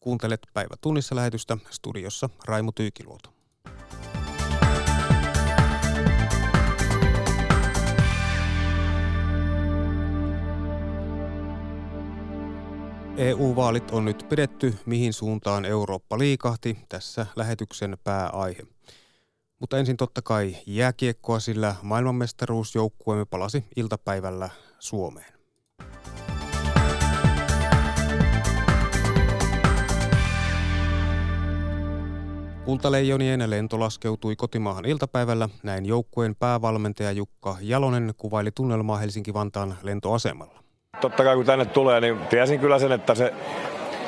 Kuuntelet 0.00 0.40
päivä 0.54 0.74
tunnissa 0.80 1.16
lähetystä 1.16 1.56
studiossa 1.70 2.28
Raimo 2.44 2.72
Tyykiluoto. 2.72 3.30
EU-vaalit 13.16 13.90
on 13.90 14.04
nyt 14.04 14.26
pidetty, 14.28 14.74
mihin 14.86 15.12
suuntaan 15.12 15.64
Eurooppa 15.64 16.18
liikahti, 16.18 16.78
tässä 16.88 17.26
lähetyksen 17.36 17.98
pääaihe. 18.04 18.62
Mutta 19.58 19.78
ensin 19.78 19.96
totta 19.96 20.22
kai 20.22 20.56
jääkiekkoa, 20.66 21.40
sillä 21.40 21.74
maailmanmestaruusjoukkueemme 21.82 23.24
palasi 23.24 23.64
iltapäivällä 23.76 24.50
Suomeen. 24.78 25.39
Kultaleijonien 32.70 33.50
lento 33.50 33.80
laskeutui 33.80 34.36
kotimaahan 34.36 34.84
iltapäivällä. 34.84 35.48
Näin 35.62 35.86
joukkueen 35.86 36.36
päävalmentaja 36.36 37.12
Jukka 37.12 37.56
Jalonen 37.60 38.14
kuvaili 38.16 38.50
tunnelmaa 38.50 38.96
Helsinki-Vantaan 38.96 39.74
lentoasemalla. 39.82 40.60
Totta 41.00 41.24
kai 41.24 41.36
kun 41.36 41.46
tänne 41.46 41.64
tulee, 41.64 42.00
niin 42.00 42.18
tiesin 42.18 42.60
kyllä 42.60 42.78
sen, 42.78 42.92
että 42.92 43.14
se 43.14 43.34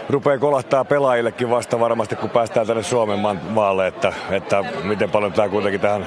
rupeaa 0.08 0.38
kolahtaa 0.38 0.84
pelaajillekin 0.84 1.50
vasta 1.50 1.80
varmasti, 1.80 2.16
kun 2.16 2.30
päästään 2.30 2.66
tänne 2.66 2.82
Suomen 2.82 3.18
maalle, 3.50 3.86
että, 3.86 4.12
että 4.30 4.64
miten 4.84 5.10
paljon 5.10 5.32
tämä 5.32 5.48
kuitenkin 5.48 5.80
tähän 5.80 6.06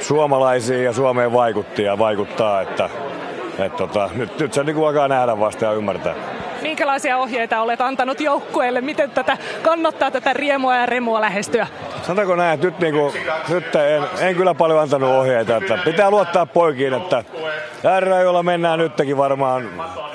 suomalaisiin 0.00 0.84
ja 0.84 0.92
Suomeen 0.92 1.32
vaikutti 1.32 1.82
ja 1.82 1.98
vaikuttaa, 1.98 2.60
että, 2.60 2.90
että 3.58 3.78
tota, 3.78 4.10
nyt, 4.14 4.38
nyt 4.38 4.52
se 4.52 4.64
niin 4.64 4.76
alkaa 4.76 5.08
nähdä 5.08 5.40
vasta 5.40 5.64
ja 5.64 5.72
ymmärtää. 5.72 6.14
Minkälaisia 6.64 7.18
ohjeita 7.18 7.60
olet 7.60 7.80
antanut 7.80 8.20
joukkueelle? 8.20 8.80
Miten 8.80 9.10
tätä 9.10 9.38
kannattaa 9.62 10.10
tätä 10.10 10.32
riemua 10.32 10.76
ja 10.76 10.86
remua 10.86 11.20
lähestyä? 11.20 11.66
Sanotaanko 12.02 12.36
näin, 12.36 12.54
että 12.54 12.66
nyt, 12.66 12.78
niin 12.78 12.94
kuin, 12.94 13.14
nyt 13.48 13.74
en, 13.74 14.02
en, 14.28 14.36
kyllä 14.36 14.54
paljon 14.54 14.80
antanut 14.80 15.10
ohjeita. 15.10 15.56
Että 15.56 15.78
pitää 15.84 16.10
luottaa 16.10 16.46
poikiin, 16.46 16.94
että 16.94 17.24
R, 18.00 18.42
mennään 18.42 18.78
nytkin 18.78 19.16
varmaan 19.16 19.70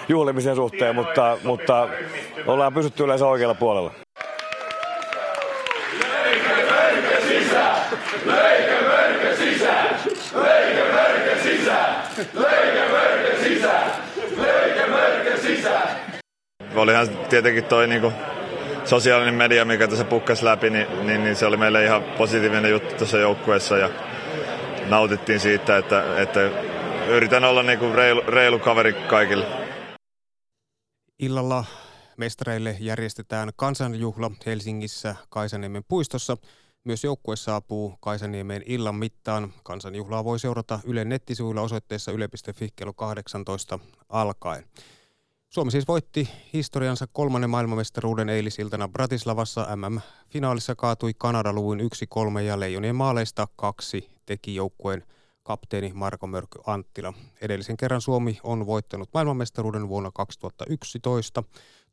juhlimisen 0.07 0.55
suhteen, 0.55 0.95
mutta, 0.95 1.37
mutta 1.43 1.87
ollaan 2.47 2.73
pysytty 2.73 3.03
yleensä 3.03 3.27
oikealla 3.27 3.55
puolella. 3.55 3.91
sisään! 7.27 7.75
sisään! 9.37 9.99
sisään! 9.99 9.99
sisään! 11.43 12.03
sisään! 13.43 13.88
Olihan 16.79 17.09
tietenkin 17.29 17.63
toi 17.63 17.87
niinku 17.87 18.13
sosiaalinen 18.85 19.33
media, 19.33 19.65
mikä 19.65 19.87
tässä 19.87 20.03
pukkasi 20.03 20.45
läpi, 20.45 20.69
niin, 20.69 20.87
niin, 21.07 21.23
niin, 21.23 21.35
se 21.35 21.45
oli 21.45 21.57
meille 21.57 21.85
ihan 21.85 22.03
positiivinen 22.03 22.71
juttu 22.71 22.95
tuossa 22.95 23.17
joukkueessa 23.17 23.77
ja 23.77 23.89
nautittiin 24.89 25.39
siitä, 25.39 25.77
että, 25.77 26.21
että 26.21 26.39
yritän 27.07 27.43
olla 27.43 27.63
niinku 27.63 27.93
reilu, 27.93 28.21
reilu 28.27 28.59
kaveri 28.59 28.93
kaikille. 28.93 29.45
Illalla 31.19 31.65
mestareille 32.17 32.77
järjestetään 32.79 33.49
kansanjuhla 33.55 34.31
Helsingissä 34.45 35.15
Kaisaniemen 35.29 35.83
puistossa. 35.87 36.37
Myös 36.83 37.03
joukkue 37.03 37.35
saapuu 37.35 37.97
Kaisaniemeen 37.99 38.63
illan 38.65 38.95
mittaan. 38.95 39.53
Kansanjuhlaa 39.63 40.23
voi 40.23 40.39
seurata 40.39 40.79
Yle 40.83 41.05
nettisivuilla 41.05 41.61
osoitteessa 41.61 42.11
yle.fi 42.11 42.69
kello 42.75 42.93
18 42.93 43.79
alkaen. 44.09 44.65
Suomi 45.49 45.71
siis 45.71 45.87
voitti 45.87 46.29
historiansa 46.53 47.07
kolmannen 47.07 47.49
maailmanmestaruuden 47.49 48.29
eilisiltana 48.29 48.87
Bratislavassa. 48.87 49.67
MM-finaalissa 49.75 50.75
kaatui 50.75 51.13
Kanada 51.17 51.53
luvun 51.53 51.79
1-3 52.39 52.39
ja 52.39 52.59
leijonien 52.59 52.95
maaleista 52.95 53.47
kaksi 53.55 54.09
teki 54.25 54.55
joukkueen 54.55 55.03
kapteeni 55.43 55.91
Marko 55.93 56.27
Mörkö 56.27 56.59
Anttila. 56.65 57.13
Edellisen 57.41 57.77
kerran 57.77 58.01
Suomi 58.01 58.39
on 58.43 58.65
voittanut 58.65 59.09
maailmanmestaruuden 59.13 59.89
vuonna 59.89 60.11
2011. 60.13 61.43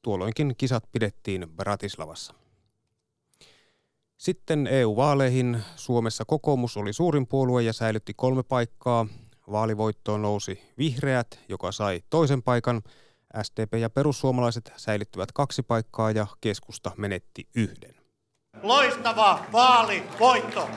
Tuolloinkin 0.02 0.54
kisat 0.58 0.84
pidettiin 0.92 1.46
Bratislavassa. 1.56 2.34
Sitten 4.16 4.66
EU-vaaleihin. 4.66 5.62
Suomessa 5.76 6.24
kokoomus 6.24 6.76
oli 6.76 6.92
suurin 6.92 7.26
puolue 7.26 7.62
ja 7.62 7.72
säilytti 7.72 8.14
kolme 8.14 8.42
paikkaa. 8.42 9.06
Vaalivoittoon 9.50 10.22
nousi 10.22 10.62
vihreät, 10.78 11.40
joka 11.48 11.72
sai 11.72 12.02
toisen 12.10 12.42
paikan. 12.42 12.82
SDP 13.42 13.74
ja 13.80 13.90
perussuomalaiset 13.90 14.72
säilyttivät 14.76 15.32
kaksi 15.32 15.62
paikkaa 15.62 16.10
ja 16.10 16.26
keskusta 16.40 16.90
menetti 16.96 17.48
yhden. 17.56 17.94
Loistava 18.62 19.40
vaalivoitto! 19.52 20.68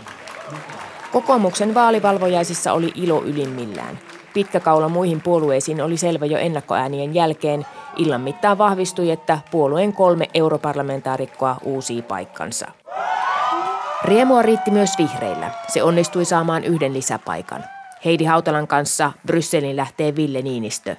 Kokoomuksen 1.11 1.73
vaalivalvojaisissa 1.73 2.73
oli 2.73 2.91
ilo 2.95 3.23
ylimmillään. 3.23 3.99
Pitkä 4.33 4.59
kaula 4.59 4.89
muihin 4.89 5.21
puolueisiin 5.21 5.81
oli 5.81 5.97
selvä 5.97 6.25
jo 6.25 6.37
ennakkoäänien 6.37 7.13
jälkeen. 7.13 7.65
Illan 7.97 8.21
mittaan 8.21 8.57
vahvistui, 8.57 9.11
että 9.11 9.39
puolueen 9.51 9.93
kolme 9.93 10.29
europarlamentaarikkoa 10.33 11.57
uusii 11.63 12.01
paikkansa. 12.01 12.67
Riemua 14.03 14.41
riitti 14.41 14.71
myös 14.71 14.89
vihreillä. 14.97 15.51
Se 15.67 15.83
onnistui 15.83 16.25
saamaan 16.25 16.63
yhden 16.63 16.93
lisäpaikan. 16.93 17.63
Heidi 18.05 18.23
Hautalan 18.23 18.67
kanssa 18.67 19.11
Brysselin 19.27 19.75
lähtee 19.75 20.15
Ville 20.15 20.41
Niinistö. 20.41 20.95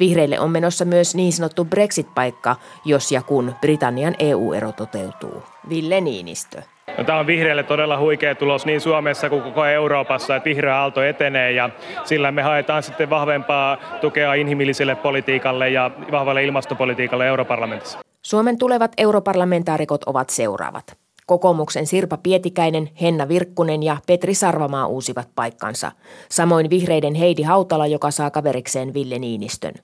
Vihreille 0.00 0.40
on 0.40 0.50
menossa 0.50 0.84
myös 0.84 1.14
niin 1.14 1.32
sanottu 1.32 1.64
Brexit-paikka, 1.64 2.56
jos 2.84 3.12
ja 3.12 3.22
kun 3.22 3.54
Britannian 3.60 4.14
EU-ero 4.18 4.72
toteutuu. 4.72 5.42
Ville 5.68 6.00
Niinistö. 6.00 6.62
No, 6.98 7.04
tämä 7.04 7.18
on 7.18 7.26
vihreille 7.26 7.62
todella 7.62 7.98
huikea 7.98 8.34
tulos 8.34 8.66
niin 8.66 8.80
Suomessa 8.80 9.28
kuin 9.30 9.42
koko 9.42 9.64
Euroopassa, 9.64 10.36
että 10.36 10.48
vihreä 10.48 10.76
aalto 10.76 11.02
etenee 11.02 11.52
ja 11.52 11.70
sillä 12.04 12.32
me 12.32 12.42
haetaan 12.42 12.82
sitten 12.82 13.10
vahvempaa 13.10 13.76
tukea 14.00 14.34
inhimilliselle 14.34 14.94
politiikalle 14.94 15.70
ja 15.70 15.90
vahvalle 16.12 16.44
ilmastopolitiikalle 16.44 17.26
europarlamentissa. 17.26 17.98
Suomen 18.22 18.58
tulevat 18.58 18.92
europarlamentaarikot 18.98 20.04
ovat 20.04 20.30
seuraavat. 20.30 20.96
Kokoomuksen 21.26 21.86
Sirpa 21.86 22.16
Pietikäinen, 22.16 22.90
Henna 23.00 23.28
Virkkunen 23.28 23.82
ja 23.82 23.96
Petri 24.06 24.34
Sarvamaa 24.34 24.86
uusivat 24.86 25.28
paikkansa. 25.34 25.92
Samoin 26.28 26.70
vihreiden 26.70 27.14
Heidi 27.14 27.42
Hautala, 27.42 27.86
joka 27.86 28.10
saa 28.10 28.30
kaverikseen 28.30 28.94
Ville 28.94 29.18
Niinistön. 29.18 29.74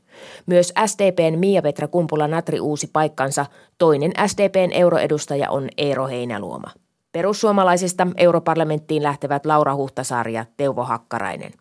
Myös 0.46 0.72
SDPn 0.86 1.38
Mia-Petra 1.38 1.88
Kumpula-Natri 1.88 2.60
uusi 2.60 2.90
paikkansa. 2.92 3.46
Toinen 3.78 4.12
SDPn 4.26 4.72
euroedustaja 4.72 5.50
on 5.50 5.68
Eero 5.76 6.06
Heinäluoma. 6.06 6.70
Perussuomalaisista 7.12 8.06
europarlamenttiin 8.16 9.02
lähtevät 9.02 9.46
Laura 9.46 9.74
Huhtasaari 9.74 10.32
ja 10.32 10.44
Teuvo 10.56 10.84
Hakkarainen. 10.84 11.52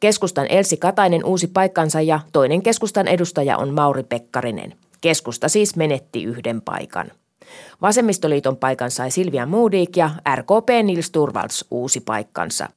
Keskustan 0.00 0.46
Elsi 0.48 0.76
Katainen 0.76 1.24
uusi 1.24 1.46
paikkansa 1.46 2.00
ja 2.00 2.20
toinen 2.32 2.62
keskustan 2.62 3.08
edustaja 3.08 3.58
on 3.58 3.74
Mauri 3.74 4.02
Pekkarinen. 4.02 4.74
Keskusta 5.00 5.48
siis 5.48 5.76
menetti 5.76 6.24
yhden 6.24 6.62
paikan. 6.62 7.10
Vasemmistoliiton 7.82 8.56
paikan 8.56 8.90
sai 8.90 9.10
Silvia 9.10 9.46
Moodik 9.46 9.96
ja 9.96 10.10
RKP 10.34 10.68
Nils 10.82 11.10
Turvalds 11.10 11.64
uusi 11.70 12.00
paikkansa. 12.00 12.68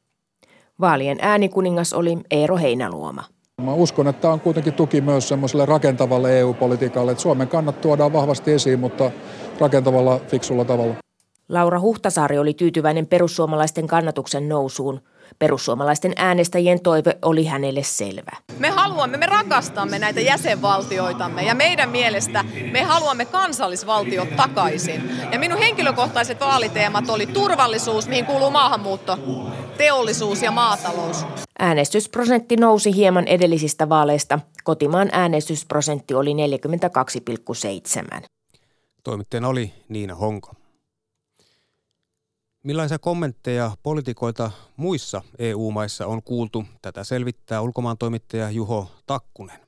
Vaalien 0.81 1.17
äänikuningas 1.21 1.93
oli 1.93 2.17
Eero 2.31 2.57
Heinäluoma. 2.57 3.23
Mä 3.61 3.73
uskon, 3.73 4.07
että 4.07 4.21
tämä 4.21 4.33
on 4.33 4.39
kuitenkin 4.39 4.73
tuki 4.73 5.01
myös 5.01 5.27
semmoiselle 5.27 5.65
rakentavalle 5.65 6.39
EU-politiikalle, 6.39 7.11
että 7.11 7.21
Suomen 7.21 7.47
kannat 7.47 7.81
tuodaan 7.81 8.13
vahvasti 8.13 8.51
esiin, 8.51 8.79
mutta 8.79 9.11
rakentavalla, 9.59 10.19
fiksulla 10.27 10.65
tavalla. 10.65 10.93
Laura 11.49 11.79
Huhtasaari 11.79 12.37
oli 12.37 12.53
tyytyväinen 12.53 13.07
perussuomalaisten 13.07 13.87
kannatuksen 13.87 14.49
nousuun. 14.49 15.01
Perussuomalaisten 15.39 16.13
äänestäjien 16.15 16.81
toive 16.81 17.17
oli 17.21 17.45
hänelle 17.45 17.83
selvä. 17.83 18.31
Me 18.59 18.69
haluamme, 18.69 19.17
me 19.17 19.25
rakastamme 19.25 19.99
näitä 19.99 20.19
jäsenvaltioitamme 20.19 21.43
ja 21.43 21.55
meidän 21.55 21.89
mielestä 21.89 22.45
me 22.71 22.83
haluamme 22.83 23.25
kansallisvaltiot 23.25 24.35
takaisin. 24.35 25.11
Ja 25.31 25.39
minun 25.39 25.59
henkilökohtaiset 25.59 26.39
vaaliteemat 26.39 27.09
oli 27.09 27.25
turvallisuus, 27.25 28.07
mihin 28.07 28.25
kuuluu 28.25 28.51
maahanmuutto, 28.51 29.17
teollisuus 29.77 30.41
ja 30.41 30.51
maatalous. 30.51 31.25
Äänestysprosentti 31.59 32.55
nousi 32.55 32.95
hieman 32.95 33.27
edellisistä 33.27 33.89
vaaleista. 33.89 34.39
Kotimaan 34.63 35.09
äänestysprosentti 35.11 36.13
oli 36.13 36.33
42,7. 36.33 38.25
Toimittajana 39.03 39.47
oli 39.47 39.73
Niina 39.89 40.15
Honko. 40.15 40.60
Millaisia 42.63 42.99
kommentteja 42.99 43.71
poliitikoilta 43.83 44.51
muissa 44.77 45.21
EU-maissa 45.39 46.07
on 46.07 46.23
kuultu? 46.23 46.65
Tätä 46.81 47.03
selvittää 47.03 47.61
ulkomaan 47.61 47.97
toimittaja 47.97 48.51
Juho 48.51 48.91
Takkunen. 49.07 49.59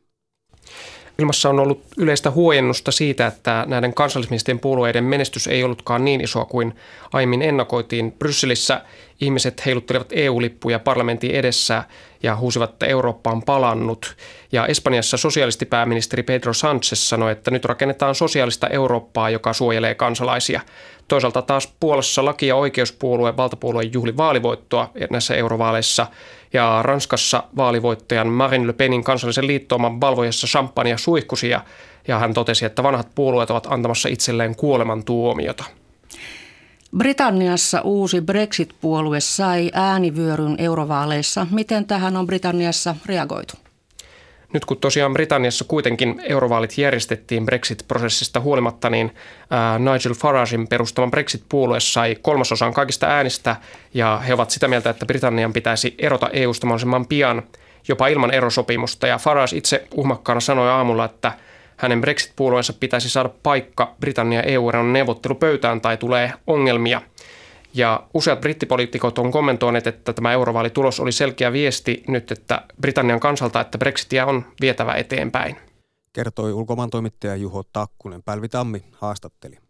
Ilmassa 1.20 1.50
on 1.50 1.60
ollut 1.60 1.84
yleistä 1.98 2.32
huojennusta 2.32 2.92
siitä, 2.92 3.28
että 3.28 3.66
näiden 3.68 3.94
kansallismielisten 3.94 4.60
puolueiden 4.60 5.04
menestys 5.04 5.48
ei 5.48 5.64
ollutkaan 5.64 6.06
niin 6.06 6.22
isoa 6.22 6.46
kuin 6.46 6.76
aiemmin 7.14 7.42
ennakoitiin. 7.42 8.12
Brysselissä 8.12 8.82
ihmiset 9.22 9.66
heiluttelivat 9.66 10.08
EU-lippuja 10.12 10.80
parlamentin 10.80 11.32
edessä 11.32 11.84
ja 12.24 12.36
huusivat, 12.36 12.70
että 12.70 12.86
Eurooppa 12.86 13.32
on 13.32 13.44
palannut. 13.44 14.16
Ja 14.52 14.68
Espanjassa 14.68 15.18
sosialistipääministeri 15.18 16.24
Pedro 16.24 16.52
Sánchez 16.52 16.96
sanoi, 16.96 17.32
että 17.32 17.52
nyt 17.52 17.66
rakennetaan 17.66 18.16
sosiaalista 18.16 18.68
Eurooppaa, 18.68 19.30
joka 19.30 19.54
suojelee 19.54 19.96
kansalaisia. 19.96 20.62
Toisaalta 21.08 21.42
taas 21.42 21.74
Puolassa 21.80 22.26
laki- 22.26 22.48
ja 22.48 22.56
oikeuspuolue 22.56 23.38
valtapuolueen 23.38 23.94
juhli 23.94 24.18
vaalivoittoa 24.18 24.92
näissä 25.10 25.36
eurovaaleissa– 25.36 26.08
ja 26.54 26.80
Ranskassa 26.82 27.44
vaalivoittajan 27.56 28.28
Marine 28.28 28.68
Le 28.68 28.74
Penin 28.74 29.04
kansallisen 29.04 29.48
liittooman 29.48 30.02
valvojassa 30.02 30.48
champagne 30.48 30.96
ja, 31.50 31.62
ja 32.08 32.20
hän 32.20 32.34
totesi, 32.34 32.66
että 32.66 32.84
vanhat 32.84 33.08
puolueet 33.16 33.52
ovat 33.52 33.68
antamassa 33.70 34.10
itselleen 34.10 34.56
kuolemantuomiota. 34.56 35.64
Britanniassa 36.98 37.82
uusi 37.82 38.22
Brexit-puolue 38.22 39.20
sai 39.20 39.72
äänivyöryn 39.74 40.56
eurovaaleissa. 40.58 41.48
Miten 41.52 41.86
tähän 41.86 42.18
on 42.18 42.26
Britanniassa 42.26 42.96
reagoitu? 43.06 43.54
Nyt 44.54 44.66
kun 44.66 44.78
tosiaan 44.78 45.14
Britanniassa 45.14 45.66
kuitenkin 45.68 46.22
eurovaalit 46.24 46.78
järjestettiin 46.78 47.46
Brexit-prosessista 47.46 48.40
huolimatta, 48.40 48.90
niin 48.90 49.16
Nigel 49.80 50.14
Faragein 50.14 50.68
perustaman 50.68 51.12
Brexit-puolue 51.12 51.80
sai 51.80 52.16
kolmasosan 52.22 52.74
kaikista 52.74 53.08
äänistä 53.08 53.56
ja 53.94 54.22
he 54.28 54.34
ovat 54.34 54.50
sitä 54.50 54.68
mieltä, 54.68 54.90
että 54.90 55.06
Britannian 55.06 55.54
pitäisi 55.54 55.96
erota 55.98 56.30
EU-sta 56.34 56.66
mahdollisimman 56.68 57.08
pian 57.08 57.44
jopa 57.88 58.08
ilman 58.08 58.32
erosopimusta. 58.32 59.08
Ja 59.08 59.18
Farage 59.18 59.58
itse 59.58 59.88
uhmakkaana 59.96 60.42
sanoi 60.42 60.70
aamulla, 60.70 61.06
että 61.06 61.32
hänen 61.84 62.02
Brexit-puolueensa 62.02 62.74
pitäisi 62.74 63.10
saada 63.10 63.30
paikka 63.44 63.96
Britannia 64.00 64.44
EU-eron 64.44 64.94
neuvottelupöytään 64.94 65.82
tai 65.82 65.98
tulee 65.98 66.34
ongelmia– 66.48 67.02
ja 67.74 68.08
useat 68.14 68.42
brittipoliitikot 68.42 69.20
on 69.20 69.32
kommentoineet, 69.32 69.88
että 69.88 70.14
tämä 70.14 70.32
eurovaalitulos 70.32 71.00
oli 71.00 71.12
selkeä 71.12 71.54
viesti 71.54 72.04
nyt, 72.08 72.32
että 72.32 72.62
Britannian 72.82 73.20
kansalta, 73.20 73.62
että 73.62 73.78
Brexitia 73.78 74.26
on 74.26 74.46
vietävä 74.62 74.94
eteenpäin. 74.94 75.56
Kertoi 76.14 76.54
ulkomaantoimittaja 76.54 77.36
Juho 77.36 77.64
Takkunen. 77.64 78.24
Pälvi 78.24 78.50
Tammi 78.50 78.84
haastatteli. 78.92 79.63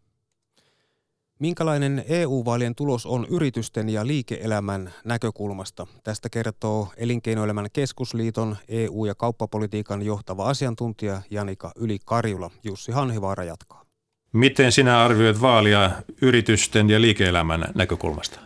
Minkälainen 1.44 2.04
EU-vaalien 2.08 2.76
tulos 2.76 3.06
on 3.06 3.28
yritysten 3.30 3.90
ja 3.90 4.08
liike-elämän 4.08 4.94
näkökulmasta? 5.06 5.88
Tästä 6.04 6.30
kertoo 6.30 6.88
Elinkeinoelämän 6.98 7.68
keskusliiton 7.74 8.58
EU- 8.68 9.06
ja 9.06 9.16
kauppapolitiikan 9.16 10.02
johtava 10.02 10.50
asiantuntija 10.50 11.22
Janika 11.30 11.72
Yli-Karjula. 11.76 12.52
Jussi 12.64 12.92
Hanhivaara 12.92 13.44
jatkaa. 13.44 13.84
Miten 14.34 14.72
sinä 14.72 15.04
arvioit 15.04 15.42
vaalia 15.42 15.92
yritysten 16.22 16.90
ja 16.90 17.02
liike-elämän 17.02 17.66
näkökulmasta? 17.76 18.40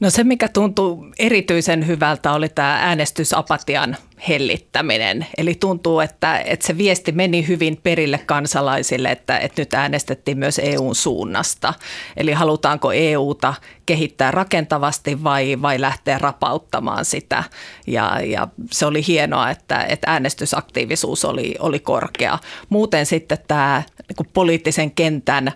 No 0.00 0.10
se, 0.10 0.24
mikä 0.24 0.48
tuntuu 0.48 1.06
erityisen 1.18 1.86
hyvältä, 1.86 2.32
oli 2.32 2.48
tämä 2.48 2.78
äänestysapatian 2.80 3.96
hellittäminen. 4.28 5.26
Eli 5.38 5.54
tuntuu, 5.54 6.00
että, 6.00 6.38
että 6.38 6.66
se 6.66 6.78
viesti 6.78 7.12
meni 7.12 7.48
hyvin 7.48 7.80
perille 7.82 8.18
kansalaisille, 8.18 9.10
että, 9.10 9.38
että 9.38 9.62
nyt 9.62 9.74
äänestettiin 9.74 10.38
myös 10.38 10.58
EUn 10.58 10.94
suunnasta. 10.94 11.74
Eli 12.16 12.32
halutaanko 12.32 12.92
EUta 12.92 13.54
kehittää 13.86 14.30
rakentavasti 14.30 15.24
vai, 15.24 15.62
vai 15.62 15.80
lähteä 15.80 16.18
rapauttamaan 16.18 17.04
sitä. 17.04 17.44
Ja, 17.86 18.20
ja 18.24 18.48
se 18.70 18.86
oli 18.86 19.06
hienoa, 19.06 19.50
että, 19.50 19.82
että 19.82 20.10
äänestysaktiivisuus 20.10 21.24
oli, 21.24 21.54
oli 21.58 21.78
korkea. 21.78 22.38
Muuten 22.68 23.06
sitten 23.06 23.38
tämä 23.48 23.82
niin 24.08 24.30
poliittisen 24.32 24.90
kentän 24.90 25.52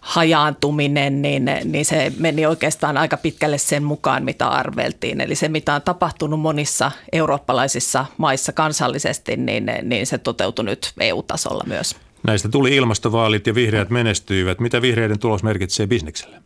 hajaantuminen, 0.00 1.22
niin, 1.22 1.50
niin 1.64 1.84
se 1.84 2.12
meni 2.18 2.46
oikeastaan 2.46 2.96
aika 2.96 3.16
pitkälle 3.16 3.58
sen 3.58 3.82
mukaan, 3.82 4.24
mitä 4.24 4.48
arveltiin. 4.48 5.20
Eli 5.20 5.34
se, 5.34 5.48
mitä 5.48 5.74
on 5.74 5.82
tapahtunut 5.82 6.40
monissa 6.40 6.90
eurooppalaisissa 7.12 8.06
maissa 8.18 8.52
kansallisesti, 8.52 9.36
niin, 9.36 9.72
niin 9.82 10.06
se 10.06 10.18
toteutui 10.18 10.64
nyt 10.64 10.92
EU-tasolla 11.00 11.64
myös. 11.66 11.96
Näistä 12.22 12.48
tuli 12.48 12.76
ilmastovaalit 12.76 13.46
ja 13.46 13.54
vihreät 13.54 13.90
menestyivät. 13.90 14.60
Mitä 14.60 14.82
vihreiden 14.82 15.18
tulos 15.18 15.42
merkitsee 15.42 15.86
bisnekselle? 15.86 16.36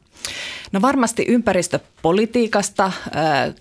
No 0.73 0.83
varmasti 0.83 1.25
ympäristöpolitiikasta 1.29 2.93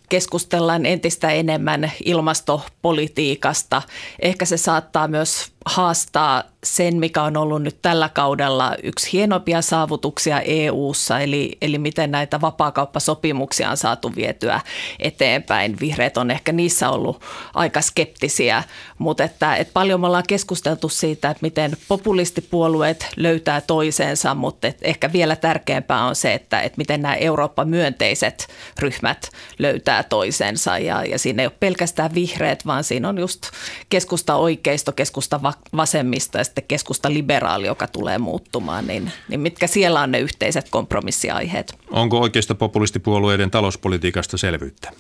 keskustellaan 0.10 0.86
entistä 0.86 1.30
enemmän 1.32 1.92
ilmastopolitiikasta. 2.06 3.82
Ehkä 4.20 4.46
se 4.46 4.58
saattaa 4.58 5.08
myös 5.08 5.52
haastaa 5.66 6.44
sen, 6.64 7.00
mikä 7.00 7.24
on 7.24 7.38
ollut 7.38 7.64
nyt 7.64 7.82
tällä 7.82 8.10
kaudella 8.10 8.76
yksi 8.84 9.14
hienompia 9.14 9.62
saavutuksia 9.62 10.42
EU:ssa, 10.42 11.20
eli, 11.20 11.58
eli 11.62 11.78
miten 11.78 12.12
näitä 12.12 12.42
vapaakauppasopimuksia 12.42 13.70
on 13.70 13.78
saatu 13.78 14.16
vietyä 14.16 14.62
eteenpäin. 15.00 15.80
Vihreät 15.80 16.18
on 16.18 16.32
ehkä 16.32 16.52
niissä 16.52 16.90
ollut 16.90 17.22
aika 17.54 17.82
skeptisiä, 17.82 18.64
mutta 18.98 19.24
että, 19.24 19.56
että 19.56 19.74
paljon 19.74 20.02
me 20.02 20.08
ollaan 20.08 20.24
keskusteltu 20.28 20.90
siitä, 20.90 21.30
että 21.30 21.42
miten 21.42 21.78
populistipuolueet 21.88 23.08
löytää 23.16 23.62
toisensa, 23.62 24.36
mutta 24.36 24.68
että 24.68 24.88
ehkä 24.88 25.14
vielä 25.14 25.36
tärkeämpää 25.36 26.06
on 26.06 26.16
se, 26.16 26.34
että, 26.34 26.62
että 26.62 26.78
miten 26.78 27.02
nämä 27.02 27.16
Eurooppa-myönteiset 27.16 28.48
ryhmät 28.80 29.30
löytää 29.60 30.04
toisensa. 30.04 30.78
Ja, 30.78 31.06
ja 31.06 31.20
siinä 31.20 31.44
ei 31.44 31.48
ole 31.48 31.54
pelkästään 31.60 32.14
vihreät, 32.14 32.66
vaan 32.66 32.84
siinä 32.84 33.10
on 33.10 33.18
just 33.18 33.42
keskusta 33.90 34.36
oikeisto, 34.36 34.92
keskusta 34.92 35.42
vasemmista 35.76 36.38
ja 36.38 36.44
sitten 36.44 36.64
keskusta 36.68 37.14
liberaali, 37.14 37.68
joka 37.68 37.88
tulee 37.88 38.18
muuttumaan, 38.18 38.88
niin, 38.88 39.12
niin 39.30 39.40
mitkä 39.40 39.68
siellä 39.68 40.02
on 40.02 40.12
ne 40.12 40.20
yhteiset 40.20 40.70
kompromissiaiheet? 40.70 41.78
Onko 41.92 42.20
oikeista 42.20 42.56
populistipuolueiden 42.56 43.52
talouspolitiikasta 43.52 44.38
selvyyttä? 44.38 44.92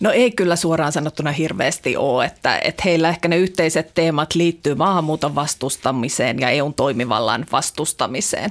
No 0.00 0.10
ei 0.10 0.30
kyllä 0.30 0.56
suoraan 0.56 0.92
sanottuna 0.92 1.32
hirveästi 1.32 1.96
ole, 1.96 2.24
että, 2.24 2.58
että 2.58 2.82
heillä 2.84 3.08
ehkä 3.08 3.28
ne 3.28 3.36
yhteiset 3.36 3.94
teemat 3.94 4.34
liittyy 4.34 4.74
maahanmuuton 4.74 5.34
vastustamiseen 5.34 6.40
ja 6.40 6.50
EUn 6.50 6.74
toimivallan 6.74 7.46
vastustamiseen. 7.52 8.50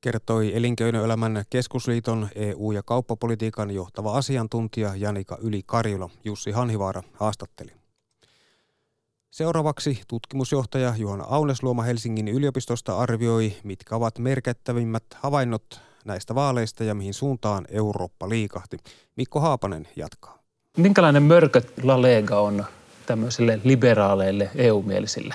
Kertoi 0.00 0.56
Elinkeinoelämän 0.56 1.44
keskusliiton 1.50 2.28
EU- 2.34 2.72
ja 2.72 2.82
kauppapolitiikan 2.82 3.70
johtava 3.70 4.12
asiantuntija 4.12 4.96
Janika 4.96 5.38
Yli-Karjula. 5.40 6.10
Jussi 6.24 6.50
Hanhivaara 6.50 7.02
haastatteli. 7.12 7.81
Seuraavaksi 9.32 10.02
tutkimusjohtaja 10.08 10.94
Juhana 10.96 11.24
Aunesluoma 11.28 11.82
Helsingin 11.82 12.28
yliopistosta 12.28 12.98
arvioi, 12.98 13.52
mitkä 13.64 13.96
ovat 13.96 14.18
merkittävimmät 14.18 15.04
havainnot 15.16 15.80
näistä 16.04 16.34
vaaleista 16.34 16.84
ja 16.84 16.94
mihin 16.94 17.14
suuntaan 17.14 17.64
Eurooppa 17.70 18.28
liikahti. 18.28 18.76
Mikko 19.16 19.40
Haapanen 19.40 19.88
jatkaa. 19.96 20.38
Minkälainen 20.76 21.22
mörkö 21.22 21.62
La 21.82 22.02
Lega 22.02 22.40
on 22.40 22.64
tämmöisille 23.06 23.60
liberaaleille 23.64 24.50
EU-mielisille? 24.54 25.34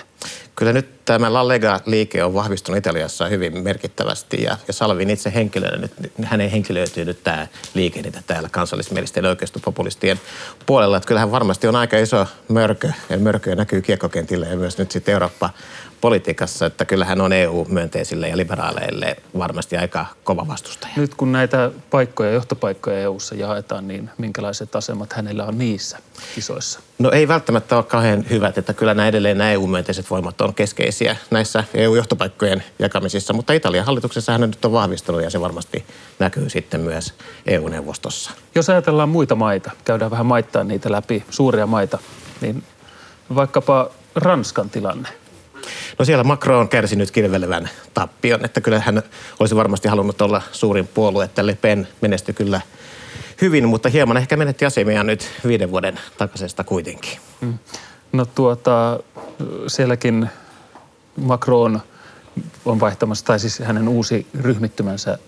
Kyllä 0.56 0.72
nyt 0.72 1.04
tämä 1.04 1.32
La 1.32 1.48
Lega-liike 1.48 2.24
on 2.24 2.34
vahvistunut 2.34 2.78
Italiassa 2.78 3.26
hyvin 3.26 3.62
merkittävästi 3.62 4.42
ja, 4.42 4.56
ja 4.66 4.72
Salvin 4.72 5.10
itse 5.10 5.34
henkilönä, 5.34 5.76
nyt, 5.76 5.92
hänen 6.22 6.50
henkilöityy 6.50 7.04
nyt 7.04 7.24
tämä 7.24 7.46
liike 7.74 8.02
niitä 8.02 8.22
täällä 8.26 8.48
kansallismielisten 8.48 9.26
oikeistopopulistien 9.26 10.20
puolella. 10.66 10.96
Että 10.96 11.06
kyllähän 11.06 11.30
varmasti 11.30 11.66
on 11.66 11.76
aika 11.76 11.98
iso 11.98 12.26
mörkö 12.48 12.92
ja 13.10 13.18
mörkö 13.18 13.56
näkyy 13.56 13.82
kiekkokentillä 13.82 14.46
ja 14.46 14.56
myös 14.56 14.78
nyt 14.78 14.90
sitten 14.90 15.12
Eurooppa 15.12 15.50
politiikassa, 16.00 16.66
että 16.66 16.84
kyllähän 16.84 17.20
on 17.20 17.32
EU-myönteisille 17.32 18.28
ja 18.28 18.36
liberaaleille 18.36 19.16
varmasti 19.38 19.76
aika 19.76 20.06
kova 20.24 20.48
vastustaja. 20.48 20.92
Nyt 20.96 21.14
kun 21.14 21.32
näitä 21.32 21.70
paikkoja, 21.90 22.30
johtopaikkoja 22.30 22.98
EU-ssa 22.98 23.34
jaetaan, 23.34 23.88
niin 23.88 24.10
minkälaiset 24.18 24.76
asemat 24.76 25.12
hänellä 25.12 25.44
on 25.44 25.58
niissä 25.58 25.98
kisoissa? 26.34 26.80
No 26.98 27.10
ei 27.10 27.28
välttämättä 27.28 27.76
ole 27.76 27.84
kauhean 27.84 28.24
hyvät, 28.30 28.58
että 28.58 28.74
kyllä 28.74 28.94
nämä 28.94 29.08
edelleen 29.08 29.38
nämä 29.38 29.52
EU-myönteiset 29.52 30.10
voimat 30.10 30.40
on 30.40 30.54
keskeisiä 30.54 31.16
näissä 31.30 31.64
EU-johtopaikkojen 31.74 32.64
jakamisissa, 32.78 33.32
mutta 33.32 33.52
Italian 33.52 33.86
hallituksessa 33.86 34.32
hän 34.32 34.40
nyt 34.40 34.64
on 34.64 34.72
vahvistunut 34.72 35.22
ja 35.22 35.30
se 35.30 35.40
varmasti 35.40 35.84
näkyy 36.18 36.50
sitten 36.50 36.80
myös 36.80 37.14
EU-neuvostossa. 37.46 38.30
Jos 38.54 38.70
ajatellaan 38.70 39.08
muita 39.08 39.34
maita, 39.34 39.70
käydään 39.84 40.10
vähän 40.10 40.26
maittaa 40.26 40.64
niitä 40.64 40.92
läpi, 40.92 41.24
suuria 41.30 41.66
maita, 41.66 41.98
niin 42.40 42.62
vaikkapa 43.34 43.90
Ranskan 44.14 44.70
tilanne. 44.70 45.08
No 45.98 46.04
siellä 46.04 46.24
Macron 46.24 46.60
on 46.60 46.68
kärsinyt 46.68 47.10
kirvelevän 47.10 47.70
tappion, 47.94 48.44
että 48.44 48.60
kyllä 48.60 48.80
hän 48.80 49.02
olisi 49.40 49.56
varmasti 49.56 49.88
halunnut 49.88 50.22
olla 50.22 50.42
suurin 50.52 50.86
puolue, 50.86 51.24
että 51.24 51.46
Le 51.46 51.58
Pen 51.60 51.88
menestyi 52.00 52.34
kyllä 52.34 52.60
hyvin, 53.40 53.68
mutta 53.68 53.88
hieman 53.88 54.16
ehkä 54.16 54.36
menetti 54.36 54.64
asemia 54.64 55.02
nyt 55.02 55.30
viiden 55.46 55.70
vuoden 55.70 56.00
takaisesta 56.18 56.64
kuitenkin. 56.64 57.18
Mm. 57.40 57.58
No 58.12 58.24
tuota, 58.24 59.00
sielläkin 59.66 60.28
Macron 61.16 61.80
on 62.64 62.80
vaihtamassa, 62.80 63.24
tai 63.24 63.40
siis 63.40 63.58
hänen 63.58 63.88
uusi 63.88 64.26
ryhmittymänsä 64.40 65.18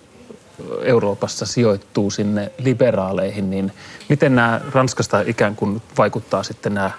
Euroopassa 0.83 1.47
sijoittuu 1.47 2.11
sinne 2.11 2.53
liberaaleihin, 2.59 3.51
niin 3.51 3.73
miten 4.09 4.35
nämä 4.35 4.61
Ranskasta 4.73 5.21
ikään 5.21 5.57
kuin 5.57 5.83
vaikuttaa 5.99 6.43
sitten 6.43 6.75
nämä 6.75 6.91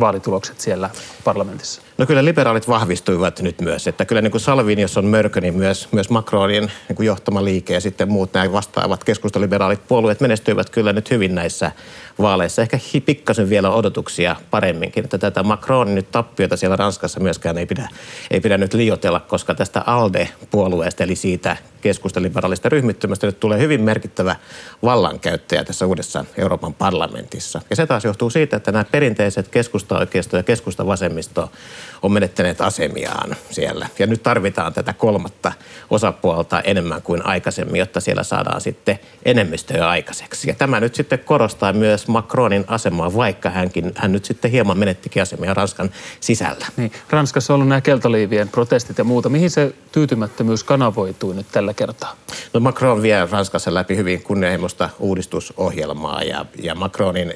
vaalitulokset 0.00 0.60
siellä 0.60 0.90
parlamentissa? 1.24 1.82
No 1.98 2.06
kyllä 2.06 2.24
liberaalit 2.24 2.68
vahvistuivat 2.68 3.40
nyt 3.40 3.60
myös, 3.60 3.86
että 3.86 4.04
kyllä 4.04 4.22
niin 4.22 4.30
kuin 4.30 4.40
Salvin, 4.40 4.78
jos 4.78 4.96
on 4.96 5.04
mörkö, 5.04 5.40
niin 5.40 5.54
myös, 5.54 5.88
myös 5.92 6.10
Macronin 6.10 6.70
niin 6.88 6.96
kuin 6.96 7.06
johtama 7.06 7.44
liike 7.44 7.74
ja 7.74 7.80
sitten 7.80 8.08
muut 8.08 8.32
nämä 8.32 8.52
vastaavat 8.52 9.04
keskustaliberaalit 9.04 9.88
puolueet 9.88 10.20
menestyivät 10.20 10.70
kyllä 10.70 10.92
nyt 10.92 11.10
hyvin 11.10 11.34
näissä 11.34 11.72
vaaleissa. 12.18 12.62
Ehkä 12.62 12.78
pikkasen 13.06 13.50
vielä 13.50 13.70
odotuksia 13.70 14.36
paremminkin, 14.50 15.04
että 15.04 15.18
tätä 15.18 15.42
Macronin 15.42 15.94
nyt 15.94 16.10
tappiota 16.10 16.56
siellä 16.56 16.76
Ranskassa 16.76 17.20
myöskään 17.20 17.58
ei 17.58 17.66
pidä, 17.66 17.88
ei 18.30 18.40
pidä 18.40 18.58
nyt 18.58 18.74
liotella, 18.74 19.20
koska 19.20 19.54
tästä 19.54 19.82
ALDE-puolueesta, 19.86 21.04
eli 21.04 21.16
siitä 21.16 21.56
keskustaliberaalista 21.86 22.68
ryhmittymästä 22.68 23.26
nyt 23.26 23.40
tulee 23.40 23.58
hyvin 23.58 23.80
merkittävä 23.80 24.36
vallankäyttäjä 24.82 25.64
tässä 25.64 25.86
uudessa 25.86 26.24
Euroopan 26.36 26.74
parlamentissa. 26.74 27.60
Ja 27.70 27.76
se 27.76 27.86
taas 27.86 28.04
johtuu 28.04 28.30
siitä, 28.30 28.56
että 28.56 28.72
nämä 28.72 28.84
perinteiset 28.84 29.48
keskusta-oikeisto 29.48 30.36
ja 30.36 30.42
keskusta-vasemmisto 30.42 31.50
on 32.02 32.12
menettäneet 32.12 32.60
asemiaan 32.60 33.36
siellä. 33.50 33.88
Ja 33.98 34.06
nyt 34.06 34.22
tarvitaan 34.22 34.72
tätä 34.72 34.92
kolmatta 34.92 35.52
osapuolta 35.90 36.60
enemmän 36.60 37.02
kuin 37.02 37.26
aikaisemmin, 37.26 37.78
jotta 37.78 38.00
siellä 38.00 38.22
saadaan 38.22 38.60
sitten 38.60 38.98
enemmistöä 39.24 39.88
aikaiseksi. 39.88 40.48
Ja 40.48 40.54
tämä 40.54 40.80
nyt 40.80 40.94
sitten 40.94 41.18
korostaa 41.18 41.72
myös 41.72 42.08
Macronin 42.08 42.64
asemaa, 42.66 43.14
vaikka 43.14 43.50
hänkin, 43.50 43.92
hän 43.96 44.12
nyt 44.12 44.24
sitten 44.24 44.50
hieman 44.50 44.78
menettikin 44.78 45.22
asemia 45.22 45.54
Ranskan 45.54 45.90
sisällä. 46.20 46.66
Niin. 46.76 46.92
Ranskassa 47.10 47.52
on 47.52 47.54
ollut 47.54 47.68
nämä 47.68 47.80
keltaliivien 47.80 48.48
protestit 48.48 48.98
ja 48.98 49.04
muuta. 49.04 49.28
Mihin 49.28 49.50
se 49.50 49.74
tyytymättömyys 49.92 50.64
kanavoituu 50.64 51.32
nyt 51.32 51.46
tällä 51.52 51.74
kertaa? 51.76 52.16
No 52.52 52.60
Macron 52.60 53.02
vie 53.02 53.28
Ranskassa 53.30 53.74
läpi 53.74 53.96
hyvin 53.96 54.22
kunnianhimoista 54.22 54.88
uudistusohjelmaa 54.98 56.22
ja, 56.22 56.46
ja 56.62 56.74
Macronin 56.74 57.32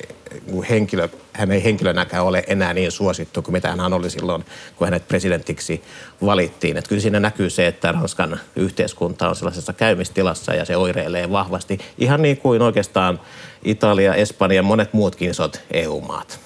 henkilö, 0.71 1.09
hän 1.33 1.53
ei 1.53 1.65
henkilönäkään 1.65 2.25
ole 2.25 2.45
enää 2.47 2.75
niin 2.75 2.93
suosittu 2.93 3.43
kuin 3.43 3.53
mitä 3.53 3.77
hän 3.77 3.93
oli 3.93 4.11
silloin, 4.11 4.45
kun 4.77 4.87
hänet 4.87 5.09
presidentiksi 5.09 5.83
valittiin. 6.25 6.77
Että 6.77 6.89
kyllä 6.89 7.03
siinä 7.03 7.21
näkyy 7.21 7.51
se, 7.51 7.67
että 7.67 7.93
Ranskan 7.93 8.41
yhteiskunta 8.57 9.29
on 9.29 9.37
sellaisessa 9.37 9.73
käymistilassa 9.73 10.55
ja 10.55 10.65
se 10.65 10.77
oireilee 10.77 11.31
vahvasti, 11.31 11.79
ihan 11.99 12.23
niin 12.23 12.37
kuin 12.37 12.63
oikeastaan 12.63 13.21
Italia, 13.65 14.15
Espanja 14.15 14.57
ja 14.57 14.63
monet 14.63 14.93
muutkin 14.93 15.31
isot 15.31 15.61
EU-maat. 15.71 16.41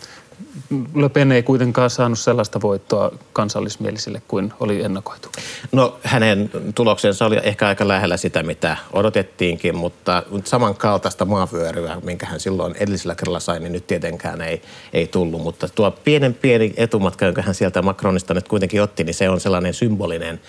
Le 0.94 1.08
Pen 1.08 1.32
ei 1.32 1.42
kuitenkaan 1.42 1.90
saanut 1.90 2.18
sellaista 2.18 2.60
voittoa 2.60 3.10
kansallismielisille 3.32 4.22
kuin 4.28 4.52
oli 4.60 4.82
ennakoitu. 4.82 5.28
No 5.72 5.98
hänen 6.02 6.50
tuloksensa 6.74 7.26
oli 7.26 7.38
ehkä 7.42 7.68
aika 7.68 7.88
lähellä 7.88 8.16
sitä, 8.16 8.42
mitä 8.42 8.76
odotettiinkin, 8.92 9.76
mutta 9.76 10.22
samankaltaista 10.44 11.24
maavyöryä, 11.24 11.96
minkä 12.02 12.26
hän 12.26 12.40
silloin 12.40 12.74
edellisellä 12.76 13.14
kerralla 13.14 13.40
sai, 13.40 13.60
niin 13.60 13.72
nyt 13.72 13.86
tietenkään 13.86 14.40
ei, 14.40 14.62
ei 14.92 15.06
tullut. 15.06 15.42
Mutta 15.42 15.68
tuo 15.74 15.90
pienen 15.90 16.34
pieni 16.34 16.74
etumatka, 16.76 17.24
jonka 17.24 17.42
hän 17.42 17.54
sieltä 17.54 17.82
Macronista 17.82 18.34
nyt 18.34 18.48
kuitenkin 18.48 18.82
otti, 18.82 19.04
niin 19.04 19.14
se 19.14 19.28
on 19.28 19.40
sellainen 19.40 19.74
symbolinen 19.74 20.40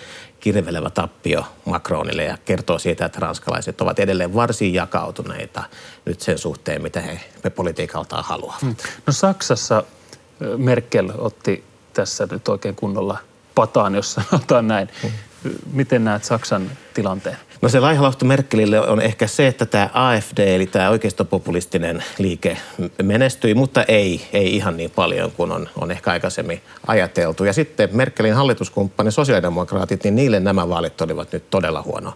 kirvelevä 0.46 0.90
tappio 0.90 1.44
Macronille 1.64 2.24
ja 2.24 2.38
kertoo 2.44 2.78
siitä, 2.78 3.04
että 3.04 3.20
ranskalaiset 3.20 3.80
ovat 3.80 3.98
edelleen 3.98 4.34
varsin 4.34 4.74
jakautuneita 4.74 5.62
nyt 6.04 6.20
sen 6.20 6.38
suhteen, 6.38 6.82
mitä 6.82 7.00
he, 7.00 7.20
he 7.44 7.50
politiikaltaan 7.50 8.24
haluavat. 8.24 8.62
Hmm. 8.62 8.76
No 9.06 9.12
Saksassa 9.12 9.84
Merkel 10.56 11.12
otti 11.18 11.64
tässä 11.92 12.28
nyt 12.30 12.48
oikein 12.48 12.74
kunnolla 12.74 13.18
pataan, 13.54 13.94
jos 13.94 14.12
sanotaan 14.30 14.68
näin. 14.68 14.88
Hmm. 15.02 15.10
Miten 15.72 16.04
näet 16.04 16.24
Saksan 16.24 16.70
tilanteen? 16.94 17.36
No 17.62 17.68
se 17.68 17.80
laihalahto 17.80 18.24
Merkelille 18.24 18.80
on 18.80 19.00
ehkä 19.00 19.26
se, 19.26 19.46
että 19.46 19.66
tämä 19.66 19.90
AFD, 19.94 20.38
eli 20.38 20.66
tämä 20.66 20.90
oikeistopopulistinen 20.90 22.04
liike 22.18 22.56
menestyi, 23.02 23.54
mutta 23.54 23.82
ei, 23.82 24.28
ei 24.32 24.56
ihan 24.56 24.76
niin 24.76 24.90
paljon 24.90 25.32
kuin 25.32 25.52
on, 25.52 25.68
on 25.76 25.90
ehkä 25.90 26.10
aikaisemmin 26.10 26.62
ajateltu. 26.86 27.44
Ja 27.44 27.52
sitten 27.52 27.88
Merkelin 27.92 28.34
hallituskumppani 28.34 29.10
sosiaalidemokraatit, 29.10 30.04
niin 30.04 30.14
niille 30.16 30.40
nämä 30.40 30.68
vaalit 30.68 31.00
olivat 31.00 31.32
nyt 31.32 31.50
todella, 31.50 31.82
huono, 31.82 32.12